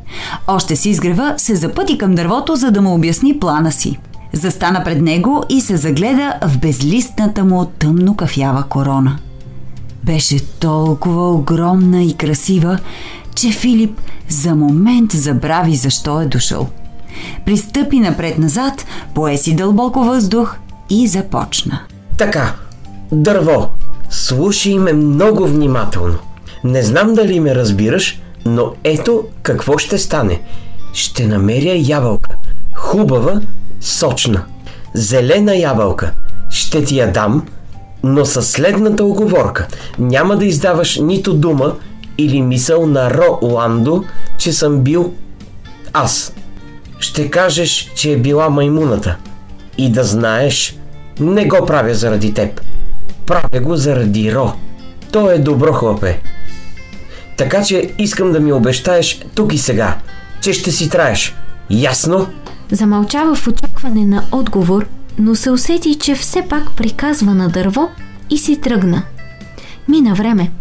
Още 0.48 0.76
си 0.76 0.90
изгрева, 0.90 1.34
се 1.38 1.56
запъти 1.56 1.98
към 1.98 2.16
дървото, 2.16 2.56
за 2.56 2.72
да 2.72 2.82
му 2.82 2.94
обясни 2.94 3.40
плана 3.40 3.72
си. 3.72 4.00
Застана 4.34 4.84
пред 4.84 5.02
него 5.02 5.44
и 5.50 5.62
се 5.62 5.78
загледа 5.78 6.34
в 6.42 6.58
безлистната 6.58 7.44
му 7.44 7.66
тъмно 7.66 8.16
кафява 8.16 8.64
корона. 8.64 9.18
Беше 10.04 10.46
толкова 10.46 11.32
огромна 11.32 12.04
и 12.04 12.14
красива, 12.14 12.80
че 13.36 13.52
Филип 13.52 14.02
за 14.30 14.56
момент 14.56 15.12
забрави 15.12 15.76
защо 15.76 16.22
е 16.22 16.26
дошъл. 16.26 16.70
Пристъпи 17.46 18.00
напред-назад, 18.00 18.86
пое 19.16 19.38
си 19.38 19.56
дълбоко 19.56 20.00
въздух 20.00 20.56
и 20.90 21.08
започна. 21.08 21.80
Така, 22.18 22.54
дърво, 23.12 23.70
слушай 24.10 24.80
ме 24.80 24.94
много 24.94 25.48
внимателно. 25.48 26.18
Не 26.64 26.84
знам 26.84 27.14
дали 27.14 27.40
ме 27.40 27.56
разбираш, 27.56 28.22
но 28.46 28.74
ето 28.84 29.24
какво 29.44 29.78
ще 29.78 29.98
стане. 29.98 30.42
Ще 30.94 31.28
намеря 31.28 31.76
ябълка. 31.76 32.36
Хубава, 32.76 33.42
сочна. 33.82 34.46
Зелена 34.94 35.56
ябълка. 35.56 36.12
Ще 36.50 36.84
ти 36.84 36.98
я 36.98 37.12
дам, 37.12 37.46
но 38.04 38.26
със 38.26 38.50
следната 38.50 39.04
оговорка. 39.04 39.68
Няма 40.00 40.38
да 40.38 40.46
издаваш 40.46 40.98
нито 40.98 41.34
дума 41.34 41.76
или 42.18 42.42
мисъл 42.42 42.86
на 42.86 43.12
Роландо, 43.12 44.04
че 44.38 44.54
съм 44.54 44.80
бил 44.80 45.14
аз. 45.94 46.34
Ще 47.04 47.30
кажеш, 47.30 47.92
че 47.96 48.12
е 48.12 48.18
била 48.18 48.50
маймуната. 48.50 49.18
И 49.78 49.92
да 49.92 50.04
знаеш, 50.04 50.78
не 51.20 51.46
го 51.46 51.66
правя 51.66 51.94
заради 51.94 52.34
теб. 52.34 52.62
Правя 53.26 53.60
го 53.62 53.76
заради 53.76 54.36
Ро. 54.36 54.54
Той 55.12 55.34
е 55.34 55.38
добро 55.38 55.74
хлапе. 55.74 56.20
Така 57.38 57.64
че 57.64 57.94
искам 57.98 58.32
да 58.32 58.40
ми 58.40 58.54
обещаеш 58.54 59.22
тук 59.36 59.54
и 59.54 59.58
сега, 59.58 59.98
че 60.42 60.54
ще 60.54 60.72
си 60.72 60.90
траеш. 60.90 61.36
Ясно? 61.70 62.28
Замълчава 62.72 63.36
в 63.36 63.48
очакване 63.48 64.06
на 64.06 64.24
отговор, 64.32 64.88
но 65.20 65.36
се 65.36 65.52
усети, 65.52 65.96
че 65.96 66.16
все 66.16 66.42
пак 66.50 66.72
приказва 66.72 67.34
на 67.34 67.50
дърво 67.50 67.90
и 68.30 68.38
си 68.38 68.62
тръгна. 68.62 69.04
Мина 69.88 70.14
време. 70.14 70.52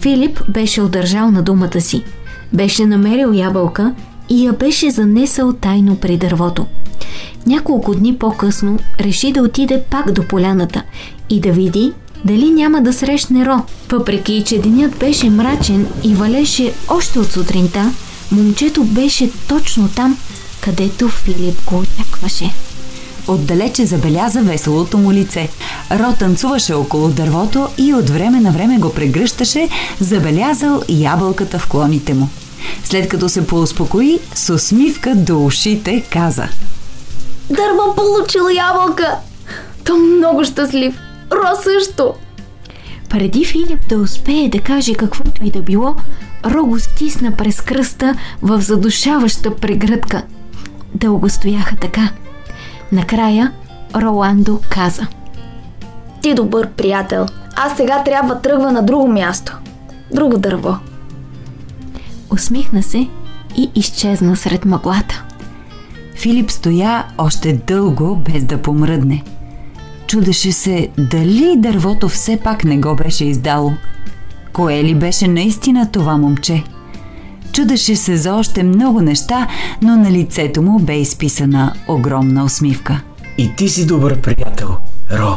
Филип 0.00 0.40
беше 0.48 0.82
удържал 0.82 1.30
на 1.30 1.42
думата 1.42 1.80
си. 1.80 2.04
Беше 2.52 2.86
намерил 2.86 3.32
ябълка 3.32 3.94
и 4.28 4.46
я 4.46 4.52
беше 4.52 4.90
занесъл 4.90 5.52
тайно 5.52 5.96
при 5.96 6.16
дървото. 6.16 6.66
Няколко 7.46 7.94
дни 7.94 8.18
по-късно 8.18 8.78
реши 9.00 9.32
да 9.32 9.42
отиде 9.42 9.82
пак 9.90 10.12
до 10.12 10.28
поляната 10.28 10.82
и 11.30 11.40
да 11.40 11.52
види 11.52 11.92
дали 12.24 12.50
няма 12.50 12.82
да 12.82 12.92
срещне 12.92 13.46
Ро. 13.46 13.62
Въпреки, 13.90 14.44
че 14.46 14.58
денят 14.58 14.98
беше 14.98 15.30
мрачен 15.30 15.86
и 16.04 16.14
валеше 16.14 16.72
още 16.88 17.18
от 17.18 17.32
сутринта, 17.32 17.92
момчето 18.32 18.84
беше 18.84 19.30
точно 19.48 19.88
там, 19.88 20.18
където 20.60 21.08
Филип 21.08 21.64
го 21.66 21.78
очакваше. 21.78 22.50
Отдалече 23.28 23.86
забеляза 23.86 24.42
веселото 24.42 24.98
му 24.98 25.12
лице. 25.12 25.48
Ро 25.90 26.12
танцуваше 26.18 26.74
около 26.74 27.08
дървото 27.08 27.68
и 27.78 27.94
от 27.94 28.10
време 28.10 28.40
на 28.40 28.52
време 28.52 28.78
го 28.78 28.92
прегръщаше, 28.92 29.68
забелязал 30.00 30.82
ябълката 30.88 31.58
в 31.58 31.68
клоните 31.68 32.14
му. 32.14 32.28
След 32.84 33.08
като 33.08 33.28
се 33.28 33.46
поуспокои, 33.46 34.18
с 34.34 34.54
усмивка 34.54 35.14
до 35.14 35.44
ушите 35.44 36.04
каза 36.12 36.48
Дърво 37.50 37.94
получил 37.96 38.42
ябълка! 38.56 39.16
То 39.84 39.96
много 39.96 40.44
щастлив. 40.44 40.98
Ро 41.32 41.62
също. 41.62 42.14
Преди 43.10 43.44
Филип 43.44 43.88
да 43.88 43.96
успее 43.98 44.48
да 44.48 44.60
каже 44.60 44.94
каквото 44.94 45.44
и 45.44 45.50
да 45.50 45.62
било, 45.62 45.94
Ро 46.44 46.66
го 46.66 46.78
стисна 46.78 47.32
през 47.36 47.60
кръста 47.60 48.14
в 48.42 48.60
задушаваща 48.60 49.56
прегръдка. 49.56 50.22
Дълго 50.94 51.28
стояха 51.28 51.76
така. 51.76 52.08
Накрая 52.92 53.52
Роландо 53.96 54.60
каза. 54.70 55.06
Ти 56.22 56.34
добър 56.34 56.68
приятел. 56.68 57.26
Аз 57.56 57.76
сега 57.76 58.02
трябва 58.04 58.40
тръгва 58.40 58.72
на 58.72 58.82
друго 58.82 59.08
място. 59.08 59.56
Друго 60.14 60.38
дърво. 60.38 60.76
Усмихна 62.34 62.82
се 62.82 63.08
и 63.56 63.70
изчезна 63.74 64.36
сред 64.36 64.64
мъглата. 64.64 65.24
Филип 66.14 66.50
стоя 66.50 67.04
още 67.18 67.52
дълго 67.52 68.16
без 68.16 68.44
да 68.44 68.62
помръдне. 68.62 69.22
Чудеше 70.06 70.52
се 70.52 70.88
дали 70.98 71.54
дървото 71.56 72.08
все 72.08 72.40
пак 72.44 72.64
не 72.64 72.78
го 72.78 72.96
беше 72.96 73.24
издало. 73.24 73.72
Кое 74.52 74.84
ли 74.84 74.94
беше 74.94 75.28
наистина 75.28 75.92
това 75.92 76.16
момче? 76.16 76.64
Чудеше 77.52 77.96
се 77.96 78.16
за 78.16 78.34
още 78.34 78.62
много 78.62 79.00
неща, 79.00 79.48
но 79.82 79.96
на 79.96 80.12
лицето 80.12 80.62
му 80.62 80.78
бе 80.78 80.96
изписана 80.96 81.74
огромна 81.88 82.44
усмивка. 82.44 83.00
И 83.38 83.56
ти 83.56 83.68
си 83.68 83.86
добър 83.86 84.20
приятел, 84.20 84.76
Ро. 85.12 85.36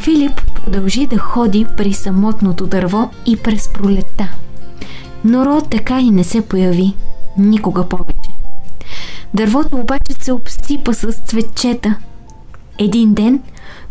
Филип 0.00 0.40
продължи 0.54 1.06
да 1.06 1.18
ходи 1.18 1.66
при 1.76 1.92
самотното 1.92 2.66
дърво 2.66 3.10
и 3.26 3.36
през 3.36 3.68
пролетта. 3.68 4.28
Но 5.24 5.46
Ро 5.46 5.60
така 5.60 6.00
и 6.00 6.10
не 6.10 6.24
се 6.24 6.40
появи. 6.40 6.94
Никога 7.38 7.88
повече. 7.88 8.30
Дървото 9.34 9.76
обаче 9.76 10.12
се 10.20 10.32
обсипа 10.32 10.92
с 10.92 11.12
цветчета. 11.12 11.94
Един 12.78 13.14
ден, 13.14 13.40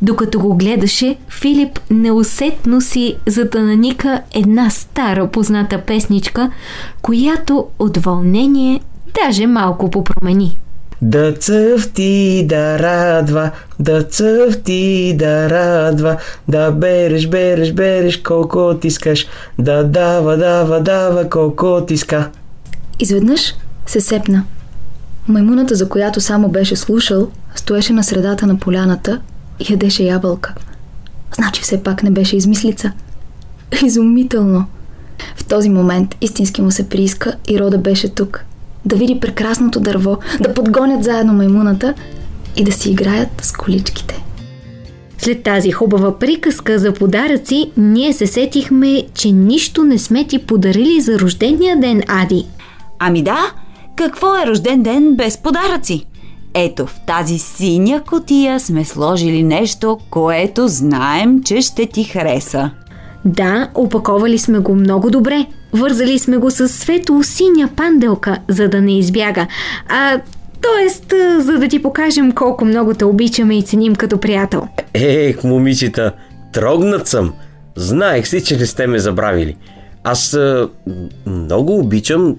докато 0.01 0.39
го 0.39 0.55
гледаше, 0.55 1.17
Филип 1.29 1.79
неусетно 1.89 2.81
си 2.81 3.15
затънаника 3.27 4.21
една 4.31 4.69
стара 4.69 5.31
позната 5.31 5.81
песничка, 5.81 6.51
която 7.01 7.67
от 7.79 7.97
вълнение 7.97 8.81
даже 9.23 9.47
малко 9.47 9.91
попромени. 9.91 10.57
Да 11.01 11.33
цъфти 11.33 12.45
да 12.47 12.79
радва, 12.79 13.51
да 13.79 14.03
цъфти 14.03 15.15
да 15.17 15.49
радва, 15.49 16.17
да 16.47 16.71
береш, 16.71 17.27
береш, 17.27 17.73
береш 17.73 18.17
колко 18.17 18.77
ти 18.81 18.87
искаш, 18.87 19.27
да 19.59 19.83
дава, 19.83 20.37
дава, 20.37 20.81
дава 20.81 21.29
колко 21.29 21.85
иска. 21.89 22.29
Изведнъж 22.99 23.55
се 23.85 24.01
сепна. 24.01 24.43
Маймуната, 25.27 25.75
за 25.75 25.89
която 25.89 26.21
само 26.21 26.49
беше 26.49 26.75
слушал, 26.75 27.29
стоеше 27.55 27.93
на 27.93 28.03
средата 28.03 28.47
на 28.47 28.59
поляната 28.59 29.21
и 29.59 29.73
ядеше 29.73 30.03
ябълка. 30.03 30.53
Значи 31.35 31.61
все 31.61 31.83
пак 31.83 32.03
не 32.03 32.11
беше 32.11 32.37
измислица. 32.37 32.91
Изумително! 33.85 34.65
В 35.35 35.45
този 35.45 35.69
момент 35.69 36.15
истински 36.21 36.61
му 36.61 36.71
се 36.71 36.89
прииска 36.89 37.35
и 37.49 37.59
Рода 37.59 37.77
беше 37.77 38.09
тук. 38.09 38.45
Да 38.85 38.95
види 38.95 39.19
прекрасното 39.19 39.79
дърво, 39.79 40.17
да 40.39 40.53
подгонят 40.53 41.03
заедно 41.03 41.33
маймуната 41.33 41.93
и 42.57 42.63
да 42.63 42.71
си 42.71 42.91
играят 42.91 43.29
с 43.41 43.51
количките. 43.51 44.23
След 45.17 45.43
тази 45.43 45.71
хубава 45.71 46.19
приказка 46.19 46.79
за 46.79 46.93
подаръци, 46.93 47.71
ние 47.77 48.13
се 48.13 48.27
сетихме, 48.27 49.03
че 49.13 49.31
нищо 49.31 49.83
не 49.83 49.97
сме 49.97 50.27
ти 50.27 50.39
подарили 50.39 51.01
за 51.01 51.19
рождения 51.19 51.79
ден, 51.79 52.01
Ади. 52.07 52.45
Ами 52.99 53.23
да, 53.23 53.51
какво 53.95 54.35
е 54.35 54.47
рожден 54.47 54.83
ден 54.83 55.15
без 55.15 55.37
подаръци? 55.37 56.05
Ето 56.53 56.85
в 56.85 56.99
тази 57.07 57.39
синя 57.39 58.01
котия 58.09 58.59
сме 58.59 58.85
сложили 58.85 59.43
нещо, 59.43 59.97
което 60.09 60.67
знаем, 60.67 61.43
че 61.43 61.61
ще 61.61 61.85
ти 61.85 62.03
хареса. 62.03 62.71
Да, 63.25 63.69
опаковали 63.75 64.37
сме 64.37 64.59
го 64.59 64.75
много 64.75 65.09
добре. 65.09 65.45
Вързали 65.73 66.19
сме 66.19 66.37
го 66.37 66.51
с 66.51 66.67
светло-синя 66.67 67.69
панделка, 67.75 68.37
за 68.47 68.67
да 68.67 68.81
не 68.81 68.97
избяга. 68.97 69.47
А, 69.87 70.19
Тоест, 70.61 71.13
за 71.39 71.57
да 71.57 71.67
ти 71.67 71.81
покажем 71.81 72.31
колко 72.31 72.65
много 72.65 72.93
те 72.93 73.05
обичаме 73.05 73.57
и 73.57 73.63
ценим 73.63 73.95
като 73.95 74.17
приятел. 74.17 74.67
Ех, 74.93 75.43
момичета, 75.43 76.11
трогнат 76.53 77.07
съм. 77.07 77.33
Знаех 77.75 78.27
си, 78.27 78.43
че 78.43 78.57
не 78.57 78.65
сте 78.65 78.87
ме 78.87 78.99
забравили. 78.99 79.55
Аз 80.03 80.33
а, 80.33 80.69
много 81.25 81.79
обичам, 81.79 82.35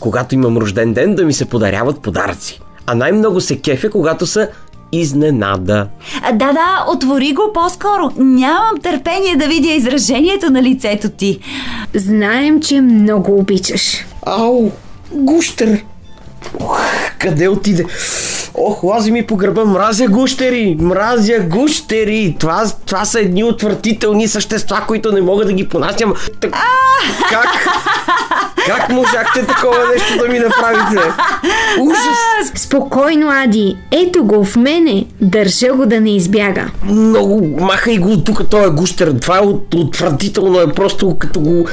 когато 0.00 0.34
имам 0.34 0.58
рожден 0.58 0.92
ден, 0.92 1.14
да 1.14 1.24
ми 1.24 1.32
се 1.32 1.44
подаряват 1.44 2.02
подаръци. 2.02 2.60
А 2.86 2.94
най-много 2.94 3.40
се 3.40 3.58
кефя, 3.58 3.90
когато 3.90 4.26
са 4.26 4.48
изненада. 4.92 5.88
А, 6.22 6.32
да, 6.32 6.52
да, 6.52 6.84
отвори 6.88 7.32
го 7.32 7.52
по-скоро. 7.54 8.10
Нямам 8.16 8.80
търпение 8.82 9.36
да 9.36 9.46
видя 9.46 9.72
изражението 9.72 10.50
на 10.50 10.62
лицето 10.62 11.10
ти. 11.10 11.38
Знаем, 11.94 12.60
че 12.60 12.80
много 12.80 13.38
обичаш. 13.38 14.04
Ау, 14.26 14.70
гущер! 15.12 15.84
Ух, 16.60 16.80
къде 17.18 17.48
отиде? 17.48 17.84
Ох, 18.54 18.82
лази 18.84 19.12
ми 19.12 19.26
по 19.26 19.36
гърба, 19.36 19.64
мразя 19.64 20.06
гущери, 20.06 20.76
мразя 20.80 21.40
гущери. 21.40 22.36
Това, 22.38 22.64
това 22.86 23.04
са 23.04 23.20
едни 23.20 23.44
отвратителни 23.44 24.28
същества, 24.28 24.84
които 24.86 25.12
не 25.12 25.20
мога 25.20 25.44
да 25.44 25.52
ги 25.52 25.68
понасям. 25.68 26.14
Так, 26.40 26.52
как? 27.30 27.46
Как 28.66 28.88
можахте 28.88 29.46
такова 29.46 29.78
нещо 29.92 30.18
да 30.18 30.28
ми 30.28 30.38
направите? 30.38 31.08
Ужас! 31.80 32.52
Спокойно, 32.54 33.30
Ади. 33.30 33.76
Ето 33.90 34.24
го 34.24 34.44
в 34.44 34.56
мене. 34.56 35.06
Държа 35.20 35.72
го 35.72 35.86
да 35.86 36.00
не 36.00 36.16
избяга. 36.16 36.70
Много, 36.84 37.60
махай 37.60 37.98
го 37.98 38.24
тук, 38.24 38.50
този 38.50 38.64
е 38.64 38.70
гущер. 38.70 39.14
Това 39.20 39.36
е 39.36 39.40
от, 39.40 39.74
отвратително, 39.74 40.60
е 40.60 40.72
просто 40.72 41.16
като 41.18 41.40
го... 41.40 41.66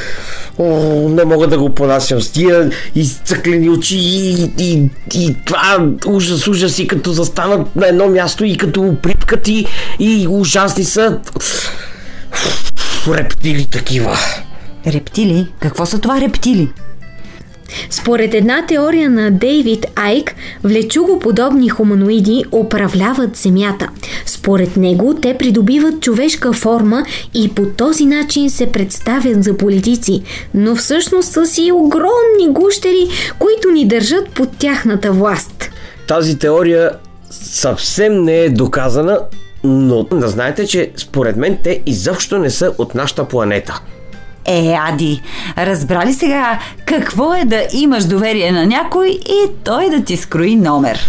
О, 0.59 1.09
не 1.09 1.25
мога 1.25 1.47
да 1.47 1.57
го 1.57 1.69
понасям 1.69 2.21
с 2.21 2.31
тия 2.31 2.71
изцъклени 2.95 3.69
очи 3.69 3.97
и, 3.97 4.51
и, 4.59 4.89
и 5.13 5.35
това 5.45 5.87
ужас, 6.07 6.47
ужас 6.47 6.79
и 6.79 6.87
като 6.87 7.11
застанат 7.11 7.75
на 7.75 7.87
едно 7.87 8.07
място 8.07 8.45
и 8.45 8.57
като 8.57 8.95
припкат 9.03 9.47
и, 9.47 9.65
и 9.99 10.27
ужасни 10.29 10.83
са 10.83 11.19
рептили 13.07 13.65
такива. 13.65 14.17
Рептили? 14.87 15.47
Какво 15.59 15.85
са 15.85 15.99
това 15.99 16.21
рептили? 16.21 16.69
Според 17.89 18.33
една 18.33 18.65
теория 18.65 19.09
на 19.09 19.31
Дейвид 19.31 19.85
Айк, 19.95 20.35
влечугоподобни 20.63 21.69
хуманоиди 21.69 22.43
управляват 22.51 23.35
Земята. 23.35 23.89
Според 24.25 24.77
него 24.77 25.15
те 25.21 25.37
придобиват 25.37 26.01
човешка 26.01 26.53
форма 26.53 27.05
и 27.33 27.49
по 27.49 27.65
този 27.65 28.05
начин 28.05 28.49
се 28.49 28.71
представят 28.71 29.43
за 29.43 29.57
политици, 29.57 30.21
но 30.53 30.75
всъщност 30.75 31.31
са 31.31 31.45
си 31.45 31.71
огромни 31.71 32.49
гущери, 32.49 33.07
които 33.39 33.71
ни 33.71 33.87
държат 33.87 34.29
под 34.29 34.57
тяхната 34.57 35.11
власт. 35.11 35.69
Тази 36.07 36.39
теория 36.39 36.91
съвсем 37.29 38.23
не 38.23 38.39
е 38.39 38.49
доказана, 38.49 39.19
но 39.63 40.03
да 40.03 40.27
знаете, 40.27 40.67
че 40.67 40.91
според 40.95 41.35
мен 41.35 41.57
те 41.63 41.81
изобщо 41.85 42.39
не 42.39 42.49
са 42.49 42.73
от 42.77 42.95
нашата 42.95 43.27
планета. 43.27 43.81
Е, 44.47 44.75
Ади, 44.79 45.21
разбрали 45.57 46.13
сега 46.13 46.59
какво 46.85 47.33
е 47.33 47.45
да 47.45 47.67
имаш 47.73 48.05
доверие 48.05 48.51
на 48.51 48.65
някой 48.65 49.07
и 49.09 49.51
той 49.63 49.89
да 49.89 50.03
ти 50.03 50.17
скрои 50.17 50.55
номер? 50.55 50.99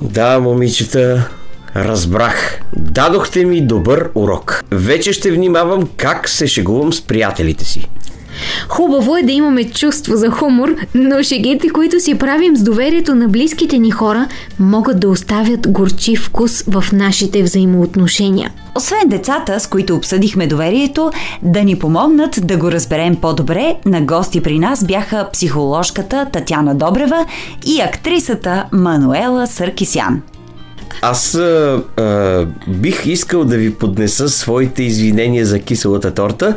Да, 0.00 0.40
момичета, 0.40 1.28
разбрах. 1.76 2.60
Дадохте 2.76 3.44
ми 3.44 3.60
добър 3.60 4.10
урок. 4.14 4.64
Вече 4.70 5.12
ще 5.12 5.30
внимавам 5.30 5.88
как 5.96 6.28
се 6.28 6.46
шегувам 6.46 6.92
с 6.92 7.00
приятелите 7.00 7.64
си. 7.64 7.88
Хубаво 8.68 9.16
е 9.16 9.22
да 9.22 9.32
имаме 9.32 9.64
чувство 9.64 10.16
за 10.16 10.30
хумор, 10.30 10.74
но 10.94 11.22
шегите, 11.22 11.68
които 11.68 12.00
си 12.00 12.18
правим 12.18 12.56
с 12.56 12.62
доверието 12.62 13.14
на 13.14 13.28
близките 13.28 13.78
ни 13.78 13.90
хора, 13.90 14.28
могат 14.58 15.00
да 15.00 15.08
оставят 15.08 15.72
горчив 15.72 16.20
вкус 16.20 16.64
в 16.66 16.84
нашите 16.92 17.42
взаимоотношения. 17.42 18.50
Освен 18.74 19.08
децата, 19.08 19.60
с 19.60 19.66
които 19.66 19.96
обсъдихме 19.96 20.46
доверието, 20.46 21.10
да 21.42 21.64
ни 21.64 21.78
помогнат 21.78 22.40
да 22.42 22.56
го 22.56 22.72
разберем 22.72 23.16
по-добре, 23.16 23.76
на 23.86 24.00
гости 24.00 24.40
при 24.40 24.58
нас 24.58 24.84
бяха 24.84 25.28
психоложката 25.32 26.26
Татяна 26.32 26.74
Добрева 26.74 27.26
и 27.66 27.80
актрисата 27.80 28.64
Мануела 28.72 29.46
Съркисян. 29.46 30.22
Аз 31.02 31.34
а, 31.34 31.82
а, 31.96 32.46
бих 32.68 33.06
искал 33.06 33.44
да 33.44 33.56
ви 33.56 33.74
поднеса 33.74 34.28
своите 34.28 34.82
извинения 34.82 35.46
за 35.46 35.58
киселата 35.58 36.14
торта 36.14 36.56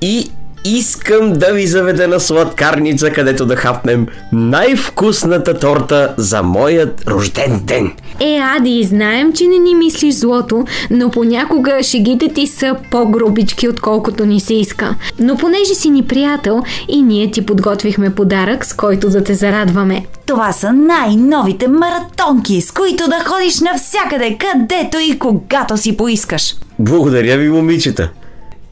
и 0.00 0.30
искам 0.64 1.32
да 1.32 1.52
ви 1.52 1.66
заведа 1.66 2.08
на 2.08 2.20
сладкарница, 2.20 3.10
където 3.10 3.46
да 3.46 3.56
хапнем 3.56 4.06
най-вкусната 4.32 5.58
торта 5.58 6.14
за 6.16 6.42
моят 6.42 7.08
рожден 7.08 7.60
ден. 7.64 7.92
Е, 8.20 8.38
Ади, 8.56 8.84
знаем, 8.84 9.32
че 9.32 9.46
не 9.46 9.58
ни 9.58 9.74
мислиш 9.74 10.14
злото, 10.14 10.64
но 10.90 11.10
понякога 11.10 11.82
шегите 11.82 12.28
ти 12.28 12.46
са 12.46 12.76
по-грубички, 12.90 13.68
отколкото 13.68 14.26
ни 14.26 14.40
се 14.40 14.54
иска. 14.54 14.94
Но 15.18 15.36
понеже 15.36 15.74
си 15.74 15.90
ни 15.90 16.02
приятел 16.02 16.62
и 16.88 17.02
ние 17.02 17.30
ти 17.30 17.46
подготвихме 17.46 18.14
подарък, 18.14 18.64
с 18.64 18.72
който 18.72 19.10
да 19.10 19.24
те 19.24 19.34
зарадваме. 19.34 20.06
Това 20.26 20.52
са 20.52 20.72
най-новите 20.72 21.68
маратонки, 21.68 22.60
с 22.60 22.70
които 22.70 23.04
да 23.08 23.24
ходиш 23.24 23.60
навсякъде, 23.60 24.38
където 24.38 24.98
и 24.98 25.18
когато 25.18 25.76
си 25.76 25.96
поискаш. 25.96 26.54
Благодаря 26.78 27.38
ви, 27.38 27.48
момичета. 27.48 28.10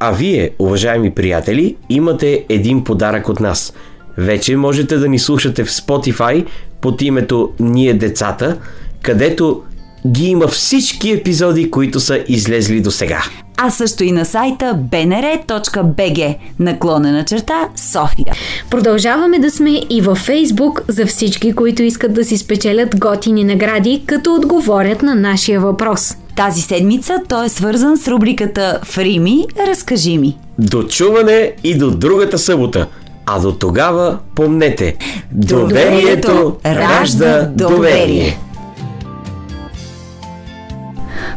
А 0.04 0.10
вие, 0.10 0.50
уважаеми 0.58 1.10
приятели, 1.10 1.76
имате 1.88 2.44
един 2.48 2.84
подарък 2.84 3.28
от 3.28 3.40
нас. 3.40 3.72
Вече 4.18 4.56
можете 4.56 4.96
да 4.96 5.08
ни 5.08 5.18
слушате 5.18 5.64
в 5.64 5.70
Spotify 5.70 6.46
под 6.80 7.02
името 7.02 7.52
Ние 7.60 7.94
децата, 7.94 8.58
където 9.02 9.62
ги 10.06 10.26
има 10.26 10.48
всички 10.48 11.10
епизоди, 11.10 11.70
които 11.70 12.00
са 12.00 12.24
излезли 12.28 12.80
до 12.80 12.90
сега. 12.90 13.22
А 13.64 13.70
също 13.70 14.05
и 14.05 14.12
на 14.12 14.25
сайта 14.25 14.79
bnr.bg 14.90 16.37
наклонена 16.59 17.25
черта 17.25 17.68
София. 17.77 18.35
Продължаваме 18.70 19.38
да 19.38 19.51
сме 19.51 19.81
и 19.90 20.01
във 20.01 20.18
Фейсбук 20.18 20.83
за 20.88 21.07
всички, 21.07 21.53
които 21.53 21.83
искат 21.83 22.14
да 22.14 22.25
си 22.25 22.38
спечелят 22.38 22.98
готини 22.98 23.44
награди, 23.44 24.03
като 24.07 24.35
отговорят 24.35 25.03
на 25.03 25.14
нашия 25.14 25.61
въпрос. 25.61 26.16
Тази 26.37 26.62
седмица 26.62 27.14
той 27.29 27.46
е 27.46 27.48
свързан 27.48 27.96
с 27.96 28.09
рубриката 28.09 28.81
Фрими, 28.85 29.44
разкажи 29.66 30.18
ми. 30.18 30.37
До 30.59 30.83
чуване 30.83 31.53
и 31.64 31.79
до 31.79 31.90
другата 31.90 32.38
събота. 32.38 32.87
А 33.27 33.40
до 33.40 33.53
тогава 33.53 34.18
помнете, 34.35 34.96
доверието 35.33 36.57
ражда 36.66 37.42
доверие. 37.42 38.38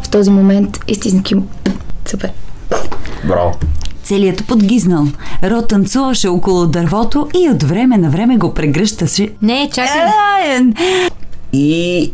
В 0.04 0.10
този 0.10 0.30
момент 0.30 0.80
истински... 0.88 1.36
Супер. 2.06 2.30
Браво. 3.28 3.54
Целият 4.04 4.48
подгизнал. 4.48 5.06
Ро 5.44 5.62
танцуваше 5.62 6.28
около 6.28 6.65
дървото 6.68 7.28
и 7.36 7.50
от 7.50 7.63
време 7.63 7.98
на 7.98 8.10
време 8.10 8.38
го 8.38 8.54
прегръщаше. 8.54 9.30
Не, 9.41 9.70
чакай. 9.74 10.02
И... 11.54 12.13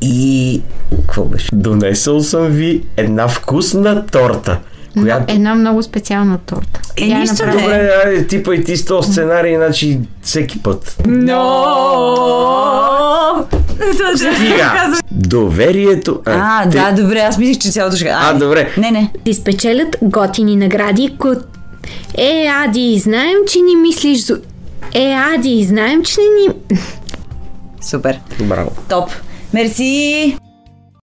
И... 0.00 0.60
Какво 0.96 1.24
беше? 1.24 1.48
Донесъл 1.52 2.20
съм 2.20 2.46
ви 2.46 2.82
една 2.96 3.28
вкусна 3.28 4.06
торта. 4.06 4.58
Която... 5.00 5.34
Една 5.34 5.54
много 5.54 5.82
специална 5.82 6.38
торта. 6.38 6.80
Е, 6.96 7.04
Я 7.06 7.18
нищо 7.18 7.46
направя. 7.46 7.56
не. 7.56 7.62
Добре, 7.62 7.90
айде, 8.04 8.26
типа 8.26 8.54
и 8.54 8.64
ти 8.64 8.76
с 8.76 8.84
този 8.84 9.12
сценарий, 9.12 9.56
значи 9.56 10.00
всеки 10.22 10.62
път. 10.62 10.96
Но! 11.06 11.36
Стига! 14.16 14.92
Доверието... 15.10 16.20
А, 16.26 16.70
те- 16.70 16.78
да, 16.78 16.92
добре, 17.02 17.18
аз 17.18 17.38
мислих, 17.38 17.58
че 17.58 17.70
цялото 17.70 17.96
ще... 17.96 18.08
А, 18.08 18.34
добре. 18.34 18.70
Не, 18.78 18.90
не. 18.90 19.10
Ти 19.24 19.34
спечелят 19.34 19.96
готини 20.02 20.56
награди, 20.56 21.16
ко... 21.18 21.34
Е, 22.18 22.46
Ади, 22.64 22.98
знаем, 22.98 23.36
че 23.48 23.60
ни 23.60 23.76
мислиш 23.76 24.24
за... 24.24 24.40
Е, 24.94 25.14
Ади, 25.34 25.64
знаем, 25.64 26.02
че 26.04 26.16
не 26.20 26.42
ни... 26.42 26.78
Супер. 27.80 28.20
Браво. 28.40 28.70
Топ. 28.88 29.10
Мерси! 29.54 30.36